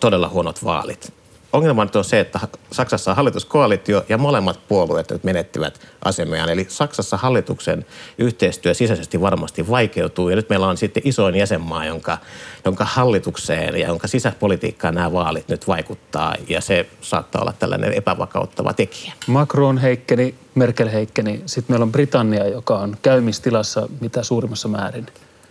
todella 0.00 0.28
huonot 0.28 0.64
vaalit 0.64 1.12
ongelma 1.54 1.84
nyt 1.84 1.96
on 1.96 2.04
se, 2.04 2.20
että 2.20 2.40
Saksassa 2.72 3.10
on 3.10 3.16
hallituskoalitio 3.16 4.04
ja 4.08 4.18
molemmat 4.18 4.60
puolueet 4.68 5.10
nyt 5.10 5.24
menettivät 5.24 5.80
asemiaan. 6.04 6.48
Eli 6.48 6.66
Saksassa 6.68 7.16
hallituksen 7.16 7.86
yhteistyö 8.18 8.74
sisäisesti 8.74 9.20
varmasti 9.20 9.68
vaikeutuu 9.68 10.28
ja 10.28 10.36
nyt 10.36 10.48
meillä 10.48 10.66
on 10.66 10.76
sitten 10.76 11.02
isoin 11.06 11.34
jäsenmaa, 11.34 11.86
jonka, 11.86 12.18
jonka 12.64 12.84
hallitukseen 12.84 13.76
ja 13.76 13.88
jonka 13.88 14.08
sisäpolitiikkaan 14.08 14.94
nämä 14.94 15.12
vaalit 15.12 15.48
nyt 15.48 15.68
vaikuttaa 15.68 16.34
ja 16.48 16.60
se 16.60 16.86
saattaa 17.00 17.42
olla 17.42 17.54
tällainen 17.58 17.92
epävakauttava 17.92 18.72
tekijä. 18.72 19.12
Macron 19.26 19.78
heikkeni, 19.78 20.34
Merkel 20.54 20.90
heikkeni, 20.90 21.42
sitten 21.46 21.72
meillä 21.72 21.84
on 21.84 21.92
Britannia, 21.92 22.48
joka 22.48 22.78
on 22.78 22.96
käymistilassa 23.02 23.88
mitä 24.00 24.22
suurimmassa 24.22 24.68
määrin. 24.68 25.06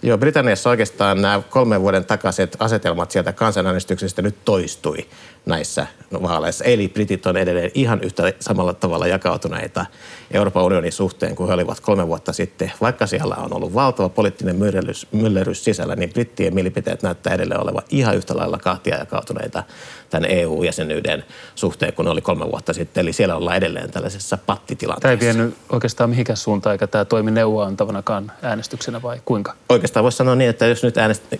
Joo, 0.06 0.18
Britanniassa 0.18 0.70
oikeastaan 0.70 1.22
nämä 1.22 1.42
kolmen 1.50 1.82
vuoden 1.82 2.06
takaiset 2.06 2.58
asetelmat 2.60 3.12
sieltä 3.12 3.34
kansanäänestyksestä 3.34 4.22
nyt 4.22 4.36
toistui 4.46 5.08
näissä 5.46 5.88
vaaleissa. 6.22 6.64
Eli 6.64 6.88
britit 6.88 7.26
on 7.26 7.38
edelleen 7.38 7.72
ihan 7.74 8.02
yhtä 8.02 8.34
samalla 8.40 8.74
tavalla 8.74 9.08
jakautuneita 9.08 9.86
Euroopan 10.32 10.64
unionin 10.64 10.92
suhteen 10.92 11.36
kuin 11.36 11.48
he 11.48 11.54
olivat 11.54 11.80
kolme 11.80 12.08
vuotta 12.08 12.34
sitten. 12.34 12.72
Vaikka 12.82 13.08
siellä 13.08 13.36
on 13.36 13.54
ollut 13.54 13.74
valtava 13.74 14.10
poliittinen 14.10 14.56
myllerys, 14.56 15.08
myllerys 15.12 15.64
sisällä, 15.64 15.96
niin 15.96 16.10
brittien 16.10 16.54
mielipiteet 16.54 17.04
näyttää 17.04 17.34
edelleen 17.34 17.62
olevan 17.62 17.84
ihan 17.90 18.16
yhtä 18.16 18.38
lailla 18.38 18.58
kahtia 18.58 18.98
jakautuneita 18.98 19.64
tämän 20.10 20.32
EU-jäsenyyden 20.32 21.24
suhteen 21.56 21.94
kuin 21.94 22.08
oli 22.08 22.22
kolme 22.22 22.46
vuotta 22.52 22.74
sitten. 22.74 23.02
Eli 23.02 23.14
siellä 23.14 23.36
ollaan 23.36 23.58
edelleen 23.58 23.92
tällaisessa 23.92 24.38
pattitilanteessa. 24.46 25.20
Tämä 25.20 25.32
ei 25.32 25.36
vienyt 25.38 25.58
oikeastaan 25.70 26.10
mihinkään 26.10 26.38
suuntaan, 26.38 26.74
eikä 26.74 26.88
tämä 26.88 27.06
toimi 27.06 27.32
neuvoa 27.32 27.66
antavanakaan 27.66 28.32
äänestyksenä 28.42 29.02
vai 29.02 29.22
kuinka? 29.26 29.54
Oikeastaan 29.70 30.04
voisi 30.04 30.18
sanoa 30.18 30.36
niin, 30.36 30.50
että 30.50 30.66
jos 30.66 30.84
nyt 30.84 30.96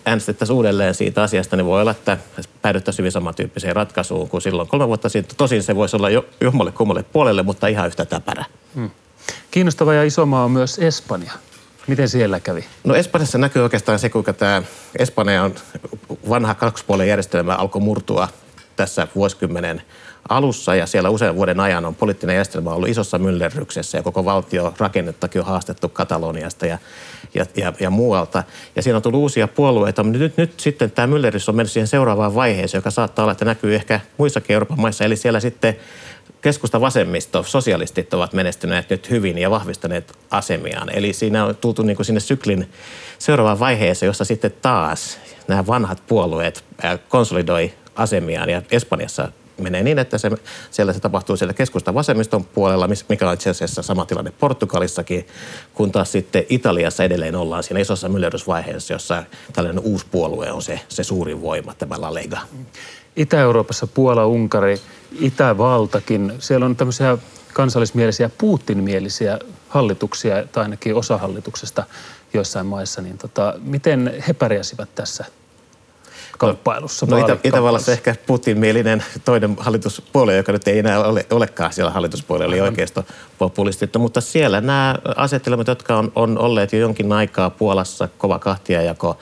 äänestettäisiin 0.06 0.56
uudelleen 0.56 0.94
siitä 0.94 1.24
asiasta, 1.24 1.56
niin 1.56 1.66
voi 1.66 1.82
olla, 1.82 1.92
että 1.92 2.18
päädyttäisiin 2.62 3.04
hyvin 3.04 3.12
samantyyppiseen 3.12 3.76
ratkaisuun 3.76 3.93
kuin 4.30 4.42
silloin 4.42 4.68
kolme 4.68 4.88
vuotta 4.88 5.10
sitten. 5.10 5.38
Tosin 5.38 5.64
se 5.64 5.76
voisi 5.76 5.96
olla 5.96 6.10
jo 6.10 6.26
jommalle 6.42 6.72
kummalle 6.72 7.04
puolelle, 7.04 7.44
mutta 7.44 7.68
ihan 7.68 7.88
yhtä 7.88 8.06
täpärä. 8.06 8.46
Hmm. 8.76 8.90
Kiinnostava 9.52 9.94
ja 9.94 10.04
iso 10.04 10.26
maa 10.26 10.44
on 10.44 10.52
myös 10.52 10.80
Espanja. 10.80 11.32
Miten 11.88 12.10
siellä 12.10 12.40
kävi? 12.40 12.66
No 12.84 12.96
Espanjassa 12.96 13.38
näkyy 13.38 13.64
oikeastaan 13.64 14.00
se, 14.00 14.10
kuinka 14.10 14.34
tämä 14.34 14.64
Espanja 15.00 15.44
on 15.44 15.56
vanha 16.30 16.56
kaksipuolen 16.56 17.08
järjestelmä 17.08 17.56
alkoi 17.56 17.82
murtua 17.82 18.28
tässä 18.76 19.08
vuosikymmenen 19.16 19.82
alussa 20.30 20.76
ja 20.76 20.86
siellä 20.86 21.10
usean 21.10 21.36
vuoden 21.36 21.60
ajan 21.60 21.86
on 21.86 21.96
poliittinen 21.96 22.34
järjestelmä 22.34 22.70
ollut 22.70 22.90
isossa 22.90 23.18
myllerryksessä 23.18 23.98
ja 23.98 24.04
koko 24.04 24.26
valtio 24.26 24.74
rakennettakin 24.78 25.42
on 25.42 25.48
haastettu 25.48 25.90
Kataloniasta 25.90 26.66
ja, 26.66 26.78
ja, 27.34 27.46
ja, 27.56 27.74
ja 27.80 27.90
muualta. 27.90 28.44
Ja 28.76 28.82
siinä 28.82 28.96
on 28.96 29.02
tullut 29.02 29.20
uusia 29.20 29.48
puolueita, 29.48 30.04
mutta 30.04 30.20
nyt, 30.20 30.38
nyt 30.38 30.60
sitten 30.60 30.92
tämä 30.92 31.08
myllerrys 31.08 31.50
on 31.50 31.56
mennyt 31.56 31.72
siihen 31.72 31.88
seuraavaan 31.88 32.36
vaiheeseen, 32.36 32.80
joka 32.80 32.92
saattaa 32.92 33.24
olla, 33.24 33.32
että 33.32 33.46
näkyy 33.46 33.76
ehkä 33.76 34.00
muissakin 34.18 34.54
Euroopan 34.54 34.82
maissa. 34.82 35.06
Eli 35.06 35.16
siellä 35.16 35.40
sitten 35.40 35.76
keskusta 36.42 36.82
vasemmisto, 36.82 37.44
sosialistit 37.44 38.14
ovat 38.14 38.34
menestyneet 38.34 38.90
nyt 38.90 39.10
hyvin 39.10 39.38
ja 39.38 39.52
vahvistaneet 39.52 40.18
asemiaan. 40.32 40.90
Eli 40.90 41.14
siinä 41.14 41.46
on 41.46 41.56
tultu 41.56 41.82
niin 41.82 41.96
kuin 41.96 42.06
sinne 42.06 42.20
syklin 42.20 42.70
seuraavaan 43.20 43.60
vaiheeseen, 43.60 44.08
jossa 44.08 44.26
sitten 44.26 44.54
taas 44.62 45.20
nämä 45.48 45.68
vanhat 45.68 46.04
puolueet 46.08 46.64
konsolidoi 47.10 47.74
asemiaan. 47.96 48.50
Ja 48.50 48.62
Espanjassa 48.72 49.32
menee 49.58 49.84
niin, 49.84 50.00
että 50.00 50.18
se, 50.18 50.32
siellä 50.72 50.94
se 50.94 51.00
tapahtuu 51.00 51.38
siellä 51.38 51.54
keskusta 51.54 51.94
vasemmiston 51.94 52.46
puolella, 52.46 52.90
mikä 53.10 53.28
on 53.28 53.34
itse 53.34 53.50
asiassa 53.50 53.82
sama 53.82 54.06
tilanne 54.06 54.32
Portugalissakin, 54.40 55.28
kun 55.74 55.92
taas 55.92 56.12
sitten 56.12 56.46
Italiassa 56.50 57.04
edelleen 57.04 57.36
ollaan 57.36 57.64
siinä 57.64 57.80
isossa 57.80 58.10
myllerrysvaiheessa, 58.10 58.94
jossa 58.94 59.24
tällainen 59.54 59.84
uusi 59.84 60.06
puolue 60.12 60.52
on 60.52 60.62
se, 60.62 60.80
se 60.90 61.04
suurin 61.04 61.42
voima, 61.42 61.74
tämä 61.74 62.02
La 62.02 62.14
Lega. 62.14 62.38
Itä-Euroopassa 63.16 63.88
Puola, 63.88 64.26
Unkari, 64.26 64.82
Itävaltakin, 65.20 66.34
siellä 66.40 66.66
on 66.66 66.76
tämmöisiä 66.76 67.18
kansallismielisiä, 67.54 68.30
Putin-mielisiä 68.38 69.40
hallituksia, 69.70 70.48
tai 70.52 70.64
ainakin 70.64 70.96
osa 70.96 71.18
hallituksesta 71.18 71.84
joissain 72.34 72.66
maissa, 72.66 73.02
niin 73.02 73.18
tota, 73.18 73.54
miten 73.64 74.24
he 74.28 74.34
pärjäsivät 74.34 74.90
tässä 74.96 75.26
kamppailussa? 76.38 77.06
No, 77.06 77.18
Itä, 77.18 77.38
Itävallassa 77.44 77.92
ehkä 77.92 78.16
Putin-mielinen 78.26 79.04
toinen 79.26 79.56
hallituspuolue, 79.60 80.36
joka 80.36 80.52
nyt 80.52 80.68
ei 80.68 80.80
enää 80.80 81.00
ole, 81.00 81.26
olekaan 81.32 81.74
siellä 81.74 81.92
hallituspuolella, 81.92 82.56
eli 82.56 82.62
oikeisto 82.62 83.06
populistit. 83.38 83.96
Mutta 83.98 84.22
siellä 84.22 84.62
nämä 84.62 84.96
asettelmat, 85.16 85.68
jotka 85.68 85.98
on, 85.98 86.12
on 86.16 86.38
olleet 86.38 86.74
jo 86.74 86.80
jonkin 86.80 87.12
aikaa 87.12 87.50
Puolassa, 87.50 88.10
kova 88.18 88.40
kahtiajako, 88.40 89.18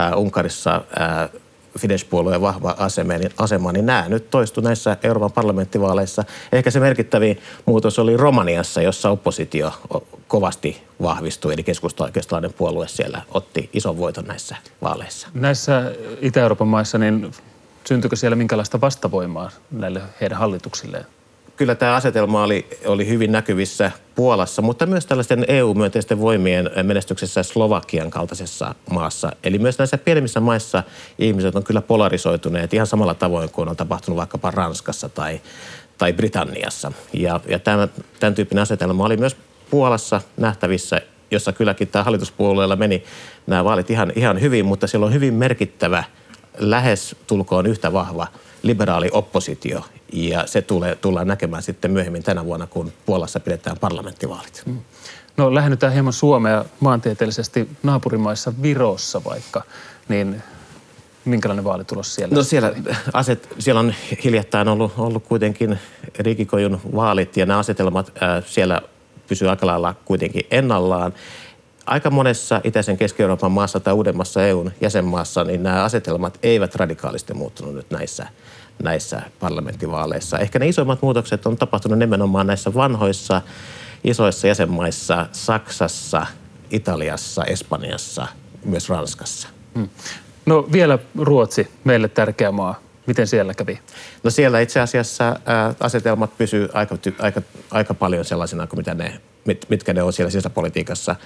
äh, 0.00 0.18
Unkarissa 0.18 0.74
äh, 1.00 1.30
Fidesz-puolueen 1.78 2.40
vahva 2.40 2.74
asema, 2.78 3.12
niin, 3.12 3.30
niin 3.72 3.86
nämä 3.86 4.08
nyt 4.08 4.30
toistu 4.30 4.60
näissä 4.60 4.96
Euroopan 5.02 5.32
parlamenttivaaleissa. 5.32 6.24
Ehkä 6.52 6.70
se 6.70 6.80
merkittävin 6.80 7.40
muutos 7.66 7.98
oli 7.98 8.16
Romaniassa, 8.16 8.82
jossa 8.82 9.10
oppositio 9.10 9.72
kovasti 10.28 10.82
vahvistui, 11.02 11.52
eli 11.54 11.62
keskusta 11.62 12.10
puolue 12.58 12.88
siellä 12.88 13.22
otti 13.30 13.70
ison 13.72 13.98
voiton 13.98 14.24
näissä 14.24 14.56
vaaleissa. 14.82 15.28
Näissä 15.34 15.92
Itä-Euroopan 16.20 16.68
maissa, 16.68 16.98
niin 16.98 17.30
syntyykö 17.88 18.16
siellä 18.16 18.36
minkälaista 18.36 18.80
vastavoimaa 18.80 19.50
näille 19.70 20.02
heidän 20.20 20.38
hallituksilleen? 20.38 21.06
Kyllä 21.56 21.74
tämä 21.74 21.94
asetelma 21.94 22.42
oli, 22.42 22.66
oli 22.86 23.08
hyvin 23.08 23.32
näkyvissä 23.32 23.90
Puolassa, 24.14 24.62
mutta 24.62 24.86
myös 24.86 25.06
tällaisten 25.06 25.44
EU-myönteisten 25.48 26.20
voimien 26.20 26.70
menestyksessä 26.82 27.42
Slovakian 27.42 28.10
kaltaisessa 28.10 28.74
maassa. 28.90 29.32
Eli 29.44 29.58
myös 29.58 29.78
näissä 29.78 29.98
pienemmissä 29.98 30.40
maissa 30.40 30.82
ihmiset 31.18 31.56
on 31.56 31.64
kyllä 31.64 31.82
polarisoituneet 31.82 32.74
ihan 32.74 32.86
samalla 32.86 33.14
tavoin 33.14 33.50
kuin 33.50 33.68
on 33.68 33.76
tapahtunut 33.76 34.16
vaikkapa 34.16 34.50
Ranskassa 34.50 35.08
tai, 35.08 35.40
tai 35.98 36.12
Britanniassa. 36.12 36.92
Ja, 37.12 37.40
ja 37.48 37.58
tämän, 37.58 37.90
tämän 38.20 38.34
tyyppinen 38.34 38.62
asetelma 38.62 39.04
oli 39.04 39.16
myös 39.16 39.36
Puolassa 39.70 40.20
nähtävissä, 40.36 41.00
jossa 41.30 41.52
kylläkin 41.52 41.88
tämä 41.88 42.04
hallituspuolueella 42.04 42.76
meni 42.76 43.04
nämä 43.46 43.64
vaalit 43.64 43.90
ihan, 43.90 44.12
ihan 44.16 44.40
hyvin, 44.40 44.66
mutta 44.66 44.86
siellä 44.86 45.06
on 45.06 45.14
hyvin 45.14 45.34
merkittävä, 45.34 46.04
lähes 46.58 47.16
tulkoon 47.26 47.66
yhtä 47.66 47.92
vahva 47.92 48.26
liberaali 48.62 49.08
oppositio. 49.12 49.84
Ja 50.12 50.46
se 50.46 50.62
tulee, 50.62 50.94
tullaan 50.94 51.26
näkemään 51.26 51.62
sitten 51.62 51.90
myöhemmin 51.90 52.22
tänä 52.22 52.44
vuonna, 52.44 52.66
kun 52.66 52.92
Puolassa 53.06 53.40
pidetään 53.40 53.78
parlamenttivaalit. 53.78 54.62
Mm. 54.66 54.78
No 55.36 55.54
lähennytään 55.54 55.92
hieman 55.92 56.12
Suomea 56.12 56.64
maantieteellisesti 56.80 57.68
naapurimaissa 57.82 58.52
Virossa 58.62 59.24
vaikka, 59.24 59.62
niin 60.08 60.42
minkälainen 61.24 61.64
vaalitulos 61.64 62.14
siellä? 62.14 62.34
No 62.34 62.42
siellä, 62.42 62.72
aset, 63.12 63.48
siellä 63.58 63.78
on 63.78 63.94
hiljattain 64.24 64.68
ollut, 64.68 64.92
ollut 64.98 65.24
kuitenkin 65.24 65.78
Rikikojun 66.18 66.80
vaalit 66.94 67.36
ja 67.36 67.46
nämä 67.46 67.58
asetelmat 67.58 68.12
ää, 68.20 68.42
siellä 68.46 68.82
pysyy 69.28 69.48
aika 69.48 69.66
lailla 69.66 69.94
kuitenkin 70.04 70.46
ennallaan. 70.50 71.14
Aika 71.86 72.10
monessa 72.10 72.60
itäisen 72.64 72.96
Keski-Euroopan 72.96 73.52
maassa 73.52 73.80
tai 73.80 73.94
uudemmassa 73.94 74.46
EUn 74.46 74.72
jäsenmaassa, 74.80 75.44
niin 75.44 75.62
nämä 75.62 75.84
asetelmat 75.84 76.38
eivät 76.42 76.74
radikaalisti 76.74 77.34
muuttunut 77.34 77.74
nyt 77.74 77.90
näissä, 77.90 78.26
näissä 78.82 79.22
parlamenttivaaleissa. 79.40 80.38
Ehkä 80.38 80.58
ne 80.58 80.68
isoimmat 80.68 81.02
muutokset 81.02 81.46
on 81.46 81.56
tapahtunut 81.56 81.98
nimenomaan 81.98 82.46
näissä 82.46 82.74
vanhoissa 82.74 83.42
isoissa 84.04 84.46
jäsenmaissa, 84.46 85.26
Saksassa, 85.32 86.26
Italiassa, 86.70 87.44
Espanjassa, 87.44 88.26
myös 88.64 88.88
Ranskassa. 88.88 89.48
Hmm. 89.74 89.88
No 90.46 90.68
vielä 90.72 90.98
Ruotsi, 91.18 91.70
meille 91.84 92.08
tärkeä 92.08 92.52
maa. 92.52 92.80
Miten 93.06 93.26
siellä 93.26 93.54
kävi? 93.54 93.80
No 94.22 94.30
siellä 94.30 94.60
itse 94.60 94.80
asiassa 94.80 95.36
ää, 95.46 95.74
asetelmat 95.80 96.38
pysyy 96.38 96.68
aika, 96.72 96.98
aika, 97.18 97.42
aika 97.70 97.94
paljon 97.94 98.24
sellaisena 98.24 98.66
kuin 98.66 98.80
mitä 98.80 98.94
ne, 98.94 99.20
mit, 99.44 99.66
mitkä 99.68 99.92
ne 99.94 100.02
on 100.02 100.12
siellä 100.12 100.30
sisäpolitiikassa 100.30 101.16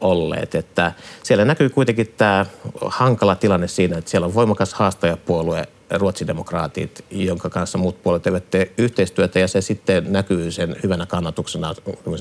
olleet. 0.00 0.54
Että 0.54 0.92
siellä 1.22 1.44
näkyy 1.44 1.68
kuitenkin 1.68 2.14
tämä 2.16 2.46
hankala 2.86 3.34
tilanne 3.34 3.68
siinä, 3.68 3.98
että 3.98 4.10
siellä 4.10 4.26
on 4.26 4.34
voimakas 4.34 4.74
haastajapuolue 4.74 5.68
ruotsidemokraatit, 5.90 7.04
jonka 7.10 7.50
kanssa 7.50 7.78
muut 7.78 8.02
puolet 8.02 8.26
eivät 8.26 8.50
tee 8.50 8.72
yhteistyötä 8.78 9.38
ja 9.38 9.48
se 9.48 9.60
sitten 9.60 10.12
näkyy 10.12 10.50
sen 10.50 10.76
hyvänä 10.82 11.06
kannatuksena 11.06 11.74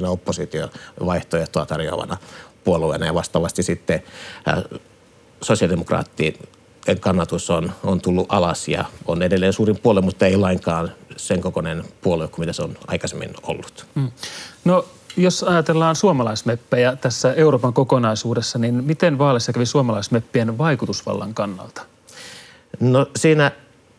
oppositiovaihtoehtoa 0.08 1.66
tarjoavana 1.66 2.18
puolueena 2.64 3.06
ja 3.06 3.14
vastaavasti 3.14 3.64
sitten 3.64 4.04
sosiaalidemokraatti 5.42 6.40
kannatus 7.00 7.50
on, 7.50 7.72
on 7.84 8.02
tullut 8.02 8.26
alas 8.30 8.68
ja 8.68 8.86
on 9.06 9.22
edelleen 9.22 9.54
suurin 9.54 9.80
puolue, 9.80 10.02
mutta 10.02 10.26
ei 10.26 10.38
lainkaan 10.38 10.92
sen 11.18 11.42
kokoinen 11.42 11.84
puolue 12.02 12.28
kuin 12.28 12.40
mitä 12.40 12.54
se 12.54 12.64
on 12.64 12.78
aikaisemmin 12.88 13.34
ollut. 13.44 13.86
Mm. 13.96 14.12
No 14.66 14.86
jos 15.18 15.44
ajatellaan 15.44 15.96
suomalaismeppejä 15.96 16.96
tässä 16.96 17.34
Euroopan 17.34 17.74
kokonaisuudessa, 17.74 18.60
niin 18.60 18.84
miten 18.84 19.18
vaaleissa 19.18 19.54
kävi 19.54 19.66
suomalaismeppien 19.66 20.58
vaikutusvallan 20.58 21.34
kannalta? 21.34 21.82
No 22.80 23.08
siinä 23.16 23.52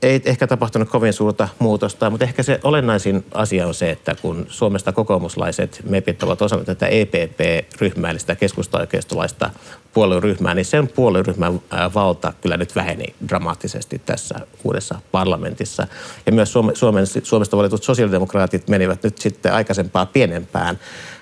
ei 0.03 0.23
ehkä 0.25 0.47
tapahtunut 0.47 0.89
kovin 0.89 1.13
suurta 1.13 1.49
muutosta, 1.59 2.11
mutta 2.11 2.25
ehkä 2.25 2.43
se 2.43 2.61
olennaisin 2.65 3.25
asia 3.35 3.67
on 3.67 3.75
se, 3.75 3.91
että 3.91 4.15
kun 4.23 4.47
Suomesta 4.49 4.93
kokoomuslaiset 4.93 5.81
MEPit 5.89 6.23
ovat 6.23 6.43
osana 6.43 6.65
tätä 6.65 6.87
EPP-ryhmää, 6.87 8.11
eli 8.11 8.19
sitä 8.19 8.35
keskusta-oikeistolaista 8.35 9.51
puolueryhmää, 9.95 10.55
niin 10.55 10.65
sen 10.65 10.89
puolueryhmän 10.89 11.61
valta 11.95 12.33
kyllä 12.41 12.57
nyt 12.57 12.77
väheni 12.77 13.15
dramaattisesti 13.29 14.03
tässä 14.07 14.41
uudessa 14.65 15.01
parlamentissa. 15.13 15.87
Ja 16.27 16.33
myös 16.33 16.53
Suomen, 16.75 17.07
Suomesta 17.23 17.57
valitut 17.57 17.85
sosiaalidemokraatit 17.85 18.69
menivät 18.69 19.03
nyt 19.03 19.19
sitten 19.19 19.53
aikaisempaa 19.53 20.07
pienempään 20.07 20.79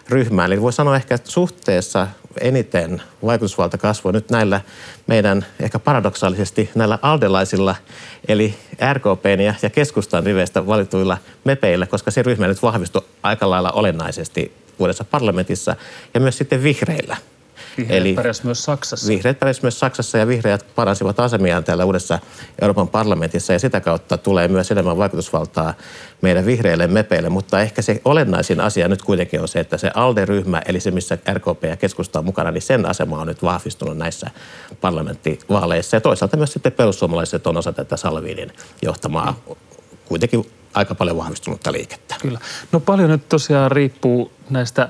ryhmään. 0.09 0.53
Eli 0.53 0.63
voi 0.63 0.73
sanoa 0.73 0.97
ehkä, 0.97 1.15
että 1.15 1.31
suhteessa 1.31 2.09
eniten 2.41 3.03
vaikutusvalta 3.25 3.79
kasvoi 3.79 4.13
nyt 4.13 4.31
näillä 4.31 4.61
meidän 5.07 5.47
ehkä 5.61 5.79
paradoksaalisesti 5.79 6.71
näillä 6.75 6.99
aldelaisilla, 7.03 7.75
eli 8.29 8.55
RKPn 8.93 9.41
ja, 9.41 9.55
ja 9.63 9.71
keskustan 9.71 10.27
riveistä 10.27 10.67
valituilla 10.67 11.19
mepeillä, 11.45 11.87
koska 11.87 12.11
se 12.11 12.23
ryhmä 12.23 12.47
nyt 12.47 12.63
vahvistui 12.63 13.03
aika 13.23 13.51
lailla 13.51 13.73
olennaisesti 13.73 14.53
uudessa 14.79 15.05
parlamentissa 15.05 15.77
ja 16.15 16.21
myös 16.21 16.39
sitten 16.39 16.63
vihreillä. 16.63 17.17
Vihreät 17.79 18.01
Eli 18.01 18.15
pärjäs 18.15 18.45
myös 18.45 18.65
Saksassa. 18.65 19.09
Vihreät 19.09 19.39
pärjäs 19.39 19.63
myös 19.63 19.81
Saksassa 19.81 20.19
ja 20.19 20.27
vihreät 20.27 20.67
paransivat 20.75 21.21
asemiaan 21.21 21.65
täällä 21.65 21.85
uudessa 21.85 22.19
Euroopan 22.63 22.89
parlamentissa 22.89 23.53
ja 23.53 23.59
sitä 23.59 23.81
kautta 23.81 24.19
tulee 24.19 24.49
myös 24.49 24.71
enemmän 24.71 24.97
vaikutusvaltaa 24.97 25.75
meidän 26.23 26.47
vihreille 26.47 26.87
mepeille. 26.87 27.29
Mutta 27.29 27.61
ehkä 27.61 27.83
se 27.83 28.01
olennaisin 28.05 28.61
asia 28.61 28.89
nyt 28.89 29.03
kuitenkin 29.03 29.41
on 29.41 29.49
se, 29.49 29.61
että 29.61 29.79
se 29.79 29.91
ALDE-ryhmä, 29.95 30.63
eli 30.67 30.81
se 30.81 30.91
missä 30.91 31.19
RKP 31.33 31.65
ja 31.65 31.77
keskusta 31.77 32.19
on 32.19 32.25
mukana, 32.25 32.51
niin 32.51 32.63
sen 32.63 32.87
asema 32.87 33.21
on 33.21 33.27
nyt 33.27 33.43
vahvistunut 33.43 33.99
näissä 33.99 34.31
parlamenttivaaleissa. 34.81 35.97
Ja 35.97 36.01
toisaalta 36.01 36.37
myös 36.37 36.53
sitten 36.53 36.73
perussuomalaiset 36.73 37.47
on 37.47 37.57
osa 37.57 37.73
tätä 37.73 37.97
Salviinin 37.97 38.53
johtamaa 38.83 39.41
kuitenkin 40.05 40.51
aika 40.75 40.95
paljon 40.95 41.17
vahvistunutta 41.17 41.73
liikettä. 41.73 42.15
Kyllä. 42.21 42.39
No 42.73 42.81
paljon 42.81 43.11
nyt 43.11 43.29
tosiaan 43.29 43.73
riippuu 43.73 44.33
näistä 44.51 44.89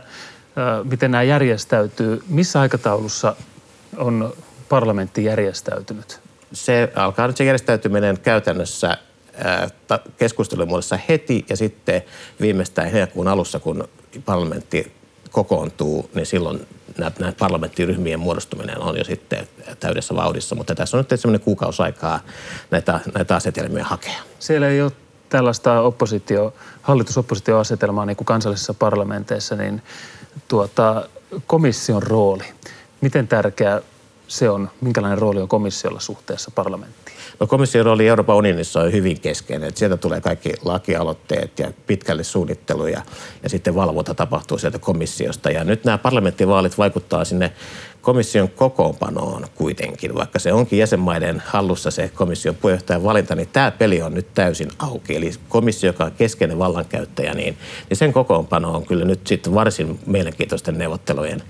miten 0.84 1.10
nämä 1.10 1.22
järjestäytyy. 1.22 2.22
Missä 2.28 2.60
aikataulussa 2.60 3.36
on 3.96 4.32
parlamentti 4.68 5.24
järjestäytynyt? 5.24 6.20
Se 6.52 6.92
alkaa 6.94 7.26
nyt 7.26 7.36
se 7.36 7.44
järjestäytyminen 7.44 8.18
käytännössä 8.18 8.98
keskustelun 10.18 10.68
muodossa 10.68 10.98
heti 11.08 11.44
ja 11.48 11.56
sitten 11.56 12.02
viimeistään 12.40 12.90
heinäkuun 12.90 13.28
alussa, 13.28 13.58
kun 13.58 13.88
parlamentti 14.24 14.92
kokoontuu, 15.30 16.10
niin 16.14 16.26
silloin 16.26 16.66
näitä 16.98 17.32
parlamenttiryhmien 17.38 18.20
muodostuminen 18.20 18.80
on 18.80 18.98
jo 18.98 19.04
sitten 19.04 19.48
täydessä 19.80 20.16
vauhdissa. 20.16 20.54
Mutta 20.54 20.74
tässä 20.74 20.96
on 20.96 21.04
nyt 21.10 21.20
sellainen 21.20 21.44
kuukausi 21.44 21.82
aikaa 21.82 22.20
näitä, 22.70 23.00
näitä 23.14 23.36
asetelmia 23.36 23.84
hakea. 23.84 24.20
Siellä 24.38 24.68
ei 24.68 24.82
ole 24.82 24.92
tällaista 25.28 25.80
oppositio, 25.80 26.54
hallitusoppositioasetelmaa 26.82 28.06
niin 28.06 28.16
kuin 28.16 28.26
kansallisissa 28.26 28.74
parlamenteissa, 28.74 29.56
niin 29.56 29.82
tuota, 30.48 31.08
komission 31.46 32.02
rooli. 32.02 32.44
Miten 33.00 33.28
tärkeä 33.28 33.82
se 34.28 34.50
on, 34.50 34.70
minkälainen 34.80 35.18
rooli 35.18 35.40
on 35.40 35.48
komissiolla 35.48 36.00
suhteessa 36.00 36.50
parlamenttiin? 36.54 36.97
No 37.40 37.46
komission 37.46 37.84
rooli 37.84 38.08
Euroopan 38.08 38.36
unionissa 38.36 38.80
on 38.80 38.92
hyvin 38.92 39.20
keskeinen. 39.20 39.68
Että 39.68 39.78
sieltä 39.78 39.96
tulee 39.96 40.20
kaikki 40.20 40.52
lakialoitteet 40.64 41.58
ja 41.58 41.72
pitkälle 41.86 42.24
suunnittelu 42.24 42.86
ja, 42.86 43.02
ja 43.42 43.48
sitten 43.48 43.74
valvonta 43.74 44.14
tapahtuu 44.14 44.58
sieltä 44.58 44.78
komissiosta. 44.78 45.50
Ja 45.50 45.64
nyt 45.64 45.84
nämä 45.84 45.98
parlamenttivaalit 45.98 46.78
vaikuttaa 46.78 47.24
sinne 47.24 47.52
komission 48.00 48.48
kokoonpanoon 48.48 49.46
kuitenkin, 49.54 50.14
vaikka 50.14 50.38
se 50.38 50.52
onkin 50.52 50.78
jäsenmaiden 50.78 51.42
hallussa 51.46 51.90
se 51.90 52.10
komission 52.14 52.54
puheenjohtajan 52.54 53.04
valinta, 53.04 53.34
niin 53.34 53.48
tämä 53.52 53.70
peli 53.70 54.02
on 54.02 54.14
nyt 54.14 54.34
täysin 54.34 54.70
auki. 54.78 55.16
Eli 55.16 55.30
komissio, 55.48 55.88
joka 55.88 56.04
on 56.04 56.12
keskeinen 56.12 56.58
vallankäyttäjä, 56.58 57.34
niin, 57.34 57.56
niin 57.88 57.96
sen 57.96 58.12
kokoonpano 58.12 58.74
on 58.74 58.86
kyllä 58.86 59.04
nyt 59.04 59.26
sitten 59.26 59.54
varsin 59.54 59.98
mielenkiintoisten 60.06 60.78
neuvottelujen 60.78 61.42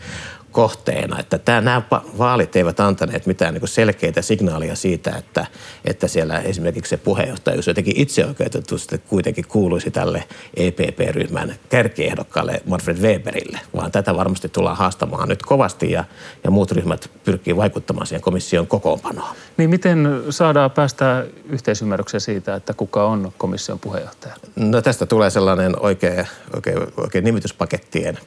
kohteena. 0.52 1.20
Että 1.20 1.38
tämä, 1.38 1.61
nämä 1.61 1.82
vaalit 2.18 2.56
eivät 2.56 2.80
antaneet 2.80 3.26
mitään 3.26 3.54
niin 3.54 3.68
selkeitä 3.68 4.22
signaalia 4.22 4.76
siitä, 4.76 5.11
että, 5.18 5.46
että 5.84 6.08
siellä 6.08 6.38
esimerkiksi 6.38 6.90
se 6.90 6.96
puheenjohtajuus 6.96 7.66
jotenkin 7.66 7.96
itseoikeutetusti 7.96 8.98
kuitenkin 8.98 9.44
kuuluisi 9.48 9.90
tälle 9.90 10.24
EPP-ryhmän 10.56 11.54
kärkiehdokkaalle 11.68 12.62
Manfred 12.66 12.96
Weberille, 12.96 13.61
vaan 13.76 13.92
tätä 13.92 14.16
varmasti 14.16 14.48
tullaan 14.48 14.76
haastamaan 14.76 15.28
nyt 15.28 15.42
kovasti 15.42 15.90
ja, 15.90 16.04
ja 16.44 16.50
muut 16.50 16.72
ryhmät 16.72 17.11
pyrkii 17.24 17.56
vaikuttamaan 17.56 18.06
siihen 18.06 18.22
komission 18.22 18.66
kokoonpanoon. 18.66 19.37
Niin 19.56 19.70
miten 19.70 20.22
saadaan 20.30 20.70
päästä 20.70 21.26
yhteisymmärrykseen 21.48 22.20
siitä, 22.20 22.54
että 22.54 22.74
kuka 22.74 23.04
on 23.04 23.32
komission 23.38 23.78
puheenjohtaja? 23.78 24.34
No 24.56 24.82
tästä 24.82 25.06
tulee 25.06 25.30
sellainen 25.30 25.80
oikein, 25.80 26.26
oikein, 26.54 26.78
oikein 26.96 27.24
nimityspakettien 27.24 28.18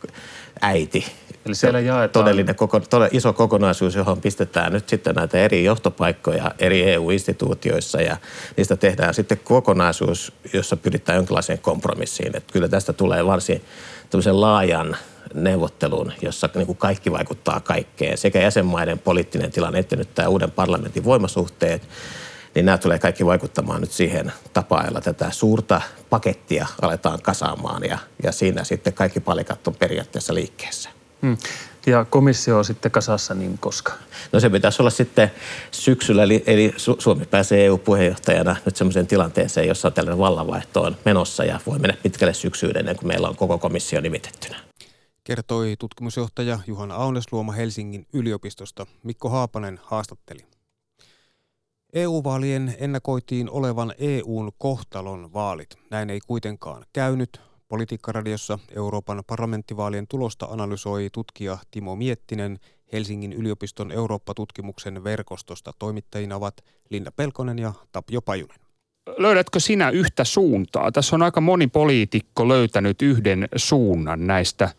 äiti. 0.61 1.05
Eli 1.45 1.55
siellä 1.55 1.79
jaetaan... 1.79 2.25
Todellinen 2.25 2.55
koko, 2.55 2.79
todella 2.79 3.09
iso 3.11 3.33
kokonaisuus, 3.33 3.95
johon 3.95 4.21
pistetään 4.21 4.73
nyt 4.73 4.89
sitten 4.89 5.15
näitä 5.15 5.37
eri 5.37 5.63
johtopaikkoja 5.63 6.51
eri 6.59 6.83
EU-instituutioissa 6.83 8.01
ja 8.01 8.17
niistä 8.57 8.75
tehdään 8.75 9.13
sitten 9.13 9.39
kokonaisuus, 9.43 10.33
jossa 10.53 10.77
pyritään 10.77 11.15
jonkinlaiseen 11.15 11.59
kompromissiin. 11.59 12.37
Että 12.37 12.53
kyllä 12.53 12.67
tästä 12.67 12.93
tulee 12.93 13.25
varsin 13.25 13.61
laajan 14.31 14.97
neuvottelun, 15.33 16.11
jossa 16.21 16.49
niin 16.55 16.65
kuin 16.65 16.77
kaikki 16.77 17.11
vaikuttaa 17.11 17.59
kaikkeen, 17.59 18.17
sekä 18.17 18.41
jäsenmaiden 18.41 18.99
poliittinen 18.99 19.51
tilanne 19.51 19.79
että 19.79 19.95
nyt 19.95 20.15
tämä 20.15 20.27
uuden 20.27 20.51
parlamentin 20.51 21.03
voimasuhteet, 21.03 21.81
niin 22.55 22.65
nämä 22.65 22.77
tulee 22.77 22.99
kaikki 22.99 23.25
vaikuttamaan 23.25 23.81
nyt 23.81 23.91
siihen 23.91 24.31
tapaan, 24.53 24.85
jolla 24.85 25.01
tätä 25.01 25.31
suurta 25.31 25.81
pakettia 26.09 26.67
aletaan 26.81 27.21
kasaamaan 27.21 27.83
ja, 27.83 27.97
ja 28.23 28.31
siinä 28.31 28.63
sitten 28.63 28.93
kaikki 28.93 29.19
palikat 29.19 29.67
on 29.67 29.75
periaatteessa 29.75 30.33
liikkeessä. 30.33 31.00
Hmm. 31.21 31.37
Ja 31.85 32.05
komissio 32.05 32.57
on 32.57 32.65
sitten 32.65 32.91
kasassa 32.91 33.33
niin 33.33 33.57
koska? 33.57 33.93
No 34.31 34.39
se 34.39 34.49
pitäisi 34.49 34.81
olla 34.81 34.89
sitten 34.89 35.31
syksyllä, 35.71 36.23
eli, 36.23 36.43
eli 36.47 36.73
Suomi 36.77 37.25
pääsee 37.25 37.65
EU-puheenjohtajana 37.65 38.55
nyt 38.65 38.75
sellaiseen 38.75 39.07
tilanteeseen, 39.07 39.67
jossa 39.67 39.91
tällainen 39.91 40.19
vallanvaihto 40.19 40.81
on 40.81 40.97
menossa 41.05 41.45
ja 41.45 41.59
voi 41.65 41.79
mennä 41.79 41.97
pitkälle 42.03 42.33
syksyyn 42.33 42.77
ennen 42.77 42.95
kuin 42.95 43.07
meillä 43.07 43.29
on 43.29 43.35
koko 43.35 43.57
komissio 43.57 44.01
nimitettynä. 44.01 44.59
Kertoi 45.23 45.75
tutkimusjohtaja 45.79 46.59
Juhana 46.67 46.95
Aunesluoma 46.95 47.51
Helsingin 47.51 48.07
yliopistosta. 48.13 48.85
Mikko 49.03 49.29
Haapanen 49.29 49.79
haastatteli. 49.83 50.45
EU-vaalien 51.93 52.75
ennakoitiin 52.79 53.49
olevan 53.49 53.93
EUn 53.97 54.51
kohtalon 54.57 55.33
vaalit. 55.33 55.69
Näin 55.89 56.09
ei 56.09 56.19
kuitenkaan 56.27 56.85
käynyt. 56.93 57.50
Politiikkaradiossa 57.71 58.59
Euroopan 58.75 59.23
parlamenttivaalien 59.27 60.07
tulosta 60.07 60.45
analysoi 60.45 61.09
tutkija 61.11 61.57
Timo 61.71 61.95
Miettinen 61.95 62.59
Helsingin 62.93 63.33
yliopiston 63.33 63.91
Eurooppa-tutkimuksen 63.91 65.03
verkostosta. 65.03 65.73
Toimittajina 65.79 66.35
ovat 66.35 66.53
Linda 66.89 67.11
Pelkonen 67.11 67.59
ja 67.59 67.73
Tapio 67.91 68.21
Pajunen. 68.21 68.57
Löydätkö 69.17 69.59
sinä 69.59 69.89
yhtä 69.89 70.23
suuntaa? 70.23 70.91
Tässä 70.91 71.15
on 71.15 71.21
aika 71.21 71.41
moni 71.41 71.67
poliitikko 71.67 72.47
löytänyt 72.47 73.01
yhden 73.01 73.47
suunnan 73.55 74.27
näistä 74.27 74.69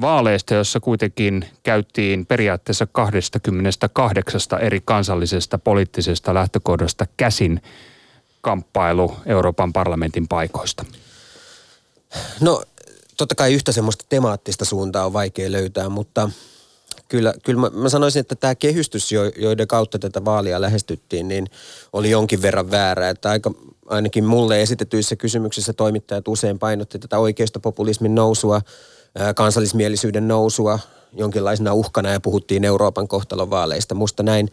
vaaleista, 0.00 0.54
jossa 0.54 0.80
kuitenkin 0.80 1.44
käyttiin 1.62 2.26
periaatteessa 2.26 2.86
28 2.86 4.40
eri 4.60 4.80
kansallisesta 4.84 5.58
poliittisesta 5.58 6.34
lähtökohdasta 6.34 7.06
käsin 7.16 7.62
kamppailu 8.40 9.16
Euroopan 9.26 9.72
parlamentin 9.72 10.28
paikoista. 10.28 10.84
No 12.40 12.62
totta 13.16 13.34
kai 13.34 13.54
yhtä 13.54 13.72
semmoista 13.72 14.04
temaattista 14.08 14.64
suuntaa 14.64 15.06
on 15.06 15.12
vaikea 15.12 15.52
löytää, 15.52 15.88
mutta 15.88 16.30
kyllä, 17.08 17.34
kyllä 17.44 17.60
mä, 17.60 17.70
mä 17.82 17.88
sanoisin, 17.88 18.20
että 18.20 18.34
tämä 18.34 18.54
kehystys, 18.54 19.12
joiden 19.36 19.68
kautta 19.68 19.98
tätä 19.98 20.24
vaalia 20.24 20.60
lähestyttiin, 20.60 21.28
niin 21.28 21.46
oli 21.92 22.10
jonkin 22.10 22.42
verran 22.42 22.70
väärä. 22.70 23.08
Että 23.08 23.30
aika, 23.30 23.50
ainakin 23.86 24.24
mulle 24.24 24.62
esitetyissä 24.62 25.16
kysymyksissä 25.16 25.72
toimittajat 25.72 26.28
usein 26.28 26.58
painotti 26.58 26.98
tätä 26.98 27.18
oikeistopopulismin 27.18 28.14
nousua, 28.14 28.60
kansallismielisyyden 29.34 30.28
nousua 30.28 30.78
jonkinlaisena 31.12 31.74
uhkana 31.74 32.10
ja 32.10 32.20
puhuttiin 32.20 32.64
Euroopan 32.64 33.08
kohtalon 33.08 33.50
vaaleista. 33.50 33.94
Musta 33.94 34.22
näin 34.22 34.50